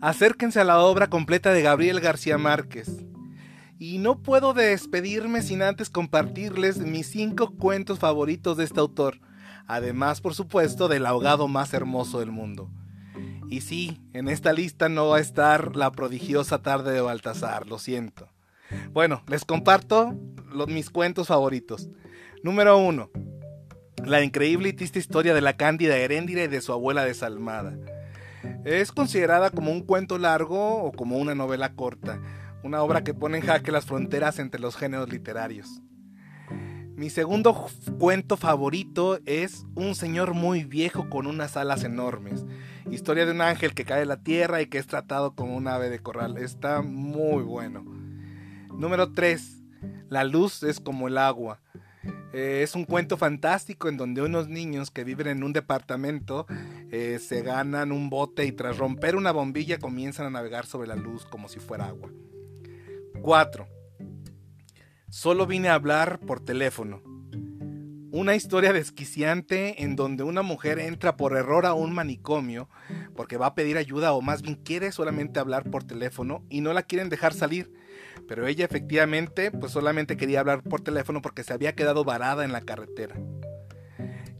Acérquense 0.00 0.60
a 0.60 0.64
la 0.64 0.78
obra 0.78 1.08
completa 1.08 1.52
de 1.52 1.62
Gabriel 1.62 1.98
García 1.98 2.38
Márquez. 2.38 3.04
Y 3.80 3.98
no 3.98 4.22
puedo 4.22 4.54
despedirme 4.54 5.42
sin 5.42 5.60
antes 5.60 5.90
compartirles 5.90 6.78
mis 6.78 7.08
cinco 7.08 7.50
cuentos 7.56 7.98
favoritos 7.98 8.56
de 8.56 8.62
este 8.62 8.78
autor, 8.78 9.18
además 9.66 10.20
por 10.20 10.34
supuesto 10.34 10.86
del 10.86 11.04
ahogado 11.04 11.48
más 11.48 11.74
hermoso 11.74 12.20
del 12.20 12.30
mundo. 12.30 12.70
Y 13.48 13.60
sí, 13.60 14.00
en 14.12 14.28
esta 14.28 14.52
lista 14.52 14.88
no 14.88 15.08
va 15.08 15.18
a 15.18 15.20
estar 15.20 15.76
la 15.76 15.92
prodigiosa 15.92 16.62
tarde 16.62 16.92
de 16.92 17.00
Baltasar, 17.00 17.66
lo 17.66 17.78
siento. 17.78 18.28
Bueno, 18.92 19.22
les 19.28 19.44
comparto 19.44 20.14
mis 20.68 20.90
cuentos 20.90 21.28
favoritos. 21.28 21.88
Número 22.42 22.78
1. 22.78 23.10
La 24.04 24.22
increíble 24.22 24.70
y 24.70 24.72
triste 24.72 24.98
historia 24.98 25.34
de 25.34 25.40
la 25.40 25.56
cándida 25.56 25.96
Heréndira 25.96 26.44
y 26.44 26.48
de 26.48 26.60
su 26.60 26.72
abuela 26.72 27.04
desalmada. 27.04 27.76
Es 28.64 28.90
considerada 28.90 29.50
como 29.50 29.70
un 29.70 29.82
cuento 29.82 30.18
largo 30.18 30.82
o 30.82 30.92
como 30.92 31.18
una 31.18 31.34
novela 31.34 31.74
corta, 31.74 32.20
una 32.64 32.82
obra 32.82 33.04
que 33.04 33.14
pone 33.14 33.38
en 33.38 33.44
jaque 33.44 33.70
las 33.70 33.86
fronteras 33.86 34.38
entre 34.38 34.60
los 34.60 34.76
géneros 34.76 35.10
literarios. 35.10 35.82
Mi 36.96 37.10
segundo 37.10 37.68
cuento 37.98 38.36
favorito 38.36 39.18
es 39.24 39.64
Un 39.74 39.94
señor 39.94 40.34
muy 40.34 40.64
viejo 40.64 41.08
con 41.08 41.26
unas 41.26 41.56
alas 41.56 41.84
enormes. 41.84 42.44
Historia 42.90 43.26
de 43.26 43.32
un 43.32 43.40
ángel 43.40 43.74
que 43.74 43.84
cae 43.84 44.00
de 44.00 44.06
la 44.06 44.22
tierra 44.22 44.60
y 44.60 44.66
que 44.66 44.78
es 44.78 44.86
tratado 44.86 45.34
como 45.34 45.56
un 45.56 45.68
ave 45.68 45.88
de 45.88 46.00
corral. 46.00 46.36
Está 46.36 46.82
muy 46.82 47.42
bueno. 47.42 47.84
Número 48.72 49.12
3. 49.12 49.62
La 50.08 50.24
luz 50.24 50.62
es 50.62 50.80
como 50.80 51.08
el 51.08 51.18
agua. 51.18 51.60
Eh, 52.32 52.62
es 52.62 52.74
un 52.74 52.84
cuento 52.84 53.16
fantástico 53.16 53.88
en 53.88 53.96
donde 53.96 54.22
unos 54.22 54.48
niños 54.48 54.90
que 54.90 55.04
viven 55.04 55.26
en 55.26 55.42
un 55.42 55.52
departamento 55.52 56.46
eh, 56.90 57.18
se 57.20 57.42
ganan 57.42 57.92
un 57.92 58.10
bote 58.10 58.44
y 58.46 58.52
tras 58.52 58.78
romper 58.78 59.16
una 59.16 59.32
bombilla 59.32 59.78
comienzan 59.78 60.26
a 60.26 60.30
navegar 60.30 60.66
sobre 60.66 60.88
la 60.88 60.96
luz 60.96 61.26
como 61.26 61.48
si 61.48 61.60
fuera 61.60 61.86
agua. 61.86 62.10
4. 63.20 63.68
Solo 65.10 65.46
vine 65.46 65.68
a 65.68 65.74
hablar 65.74 66.20
por 66.20 66.40
teléfono. 66.40 67.11
Una 68.14 68.34
historia 68.34 68.74
desquiciante 68.74 69.82
en 69.82 69.96
donde 69.96 70.22
una 70.22 70.42
mujer 70.42 70.78
entra 70.78 71.16
por 71.16 71.34
error 71.34 71.64
a 71.64 71.72
un 71.72 71.94
manicomio 71.94 72.68
porque 73.16 73.38
va 73.38 73.46
a 73.46 73.54
pedir 73.54 73.78
ayuda 73.78 74.12
o 74.12 74.20
más 74.20 74.42
bien 74.42 74.56
quiere 74.56 74.92
solamente 74.92 75.40
hablar 75.40 75.70
por 75.70 75.84
teléfono 75.84 76.44
y 76.50 76.60
no 76.60 76.74
la 76.74 76.82
quieren 76.82 77.08
dejar 77.08 77.32
salir. 77.32 77.72
Pero 78.28 78.46
ella 78.46 78.66
efectivamente 78.66 79.50
pues 79.50 79.72
solamente 79.72 80.18
quería 80.18 80.40
hablar 80.40 80.62
por 80.62 80.82
teléfono 80.82 81.22
porque 81.22 81.42
se 81.42 81.54
había 81.54 81.74
quedado 81.74 82.04
varada 82.04 82.44
en 82.44 82.52
la 82.52 82.60
carretera. 82.60 83.18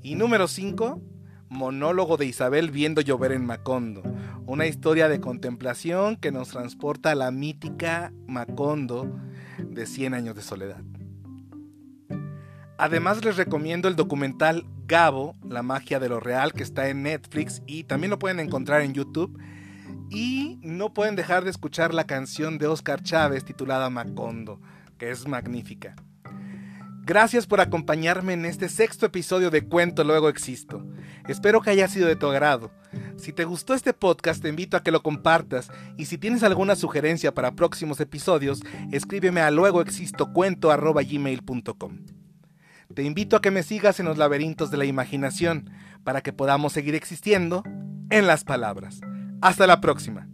Y 0.03 0.17
número 0.17 0.49
5, 0.49 1.01
monólogo 1.49 2.19
de 2.19 2.27
Isabel 2.27 2.71
viendo 2.71 3.01
llover 3.01 3.33
en 3.33 3.47
Macondo. 3.47 4.03
Una 4.45 4.67
historia 4.67 5.09
de 5.09 5.19
contemplación 5.19 6.17
que 6.17 6.31
nos 6.31 6.51
transporta 6.51 7.13
a 7.13 7.15
la 7.15 7.31
mítica 7.31 8.13
Macondo 8.27 9.19
de 9.57 9.87
100 9.87 10.13
años 10.13 10.37
de 10.37 10.43
soledad. 10.43 10.83
Además 12.83 13.25
les 13.25 13.37
recomiendo 13.37 13.87
el 13.87 13.95
documental 13.95 14.67
Gabo, 14.89 15.37
la 15.49 15.63
magia 15.63 16.01
de 16.01 16.09
lo 16.09 16.19
real, 16.19 16.53
que 16.53 16.65
está 16.65 16.89
en 16.89 17.05
Netflix 17.05 17.63
y 17.65 17.85
también 17.85 18.11
lo 18.11 18.19
pueden 18.19 18.41
encontrar 18.41 18.81
en 18.81 18.93
YouTube. 18.93 19.39
Y 20.11 20.59
no 20.63 20.93
pueden 20.93 21.15
dejar 21.15 21.45
de 21.45 21.51
escuchar 21.51 21.95
la 21.95 22.09
canción 22.09 22.59
de 22.59 22.67
Oscar 22.67 23.01
Chávez 23.01 23.45
titulada 23.45 23.89
Macondo, 23.89 24.61
que 24.99 25.13
es 25.13 25.29
magnífica. 25.29 25.95
Gracias 27.05 27.47
por 27.47 27.61
acompañarme 27.61 28.33
en 28.33 28.47
este 28.47 28.69
sexto 28.69 29.07
episodio 29.07 29.53
de 29.53 29.65
Cuento 29.65 30.03
Luego 30.03 30.29
Existo. 30.29 30.85
Espero 31.29 31.61
que 31.61 31.71
haya 31.71 31.87
sido 31.87 32.09
de 32.09 32.17
tu 32.17 32.27
agrado. 32.27 32.73
Si 33.17 33.33
te 33.33 33.45
gustó 33.45 33.75
este 33.75 33.93
podcast, 33.93 34.43
te 34.43 34.49
invito 34.49 34.77
a 34.77 34.83
que 34.83 34.91
lo 34.91 35.05
compartas 35.05 35.71
y 35.97 36.07
si 36.07 36.19
tienes 36.19 36.43
alguna 36.43 36.75
sugerencia 36.75 37.33
para 37.33 37.55
próximos 37.55 38.01
episodios, 38.01 38.61
escríbeme 38.91 39.41
a 39.41 39.53
luegoexistocuento.gmail.com. 39.53 42.22
Te 42.95 43.03
invito 43.03 43.37
a 43.37 43.41
que 43.41 43.51
me 43.51 43.63
sigas 43.63 44.01
en 44.01 44.07
los 44.07 44.19
laberintos 44.19 44.71
de 44.71 44.77
la 44.77 44.85
imaginación 44.85 45.71
para 46.05 46.21
que 46.21 46.33
podamos 46.33 46.73
seguir 46.73 46.95
existiendo 46.95 47.63
en 48.11 48.27
las 48.27 48.45
palabras. 48.45 49.01
Hasta 49.41 49.67
la 49.67 49.81
próxima. 49.81 50.32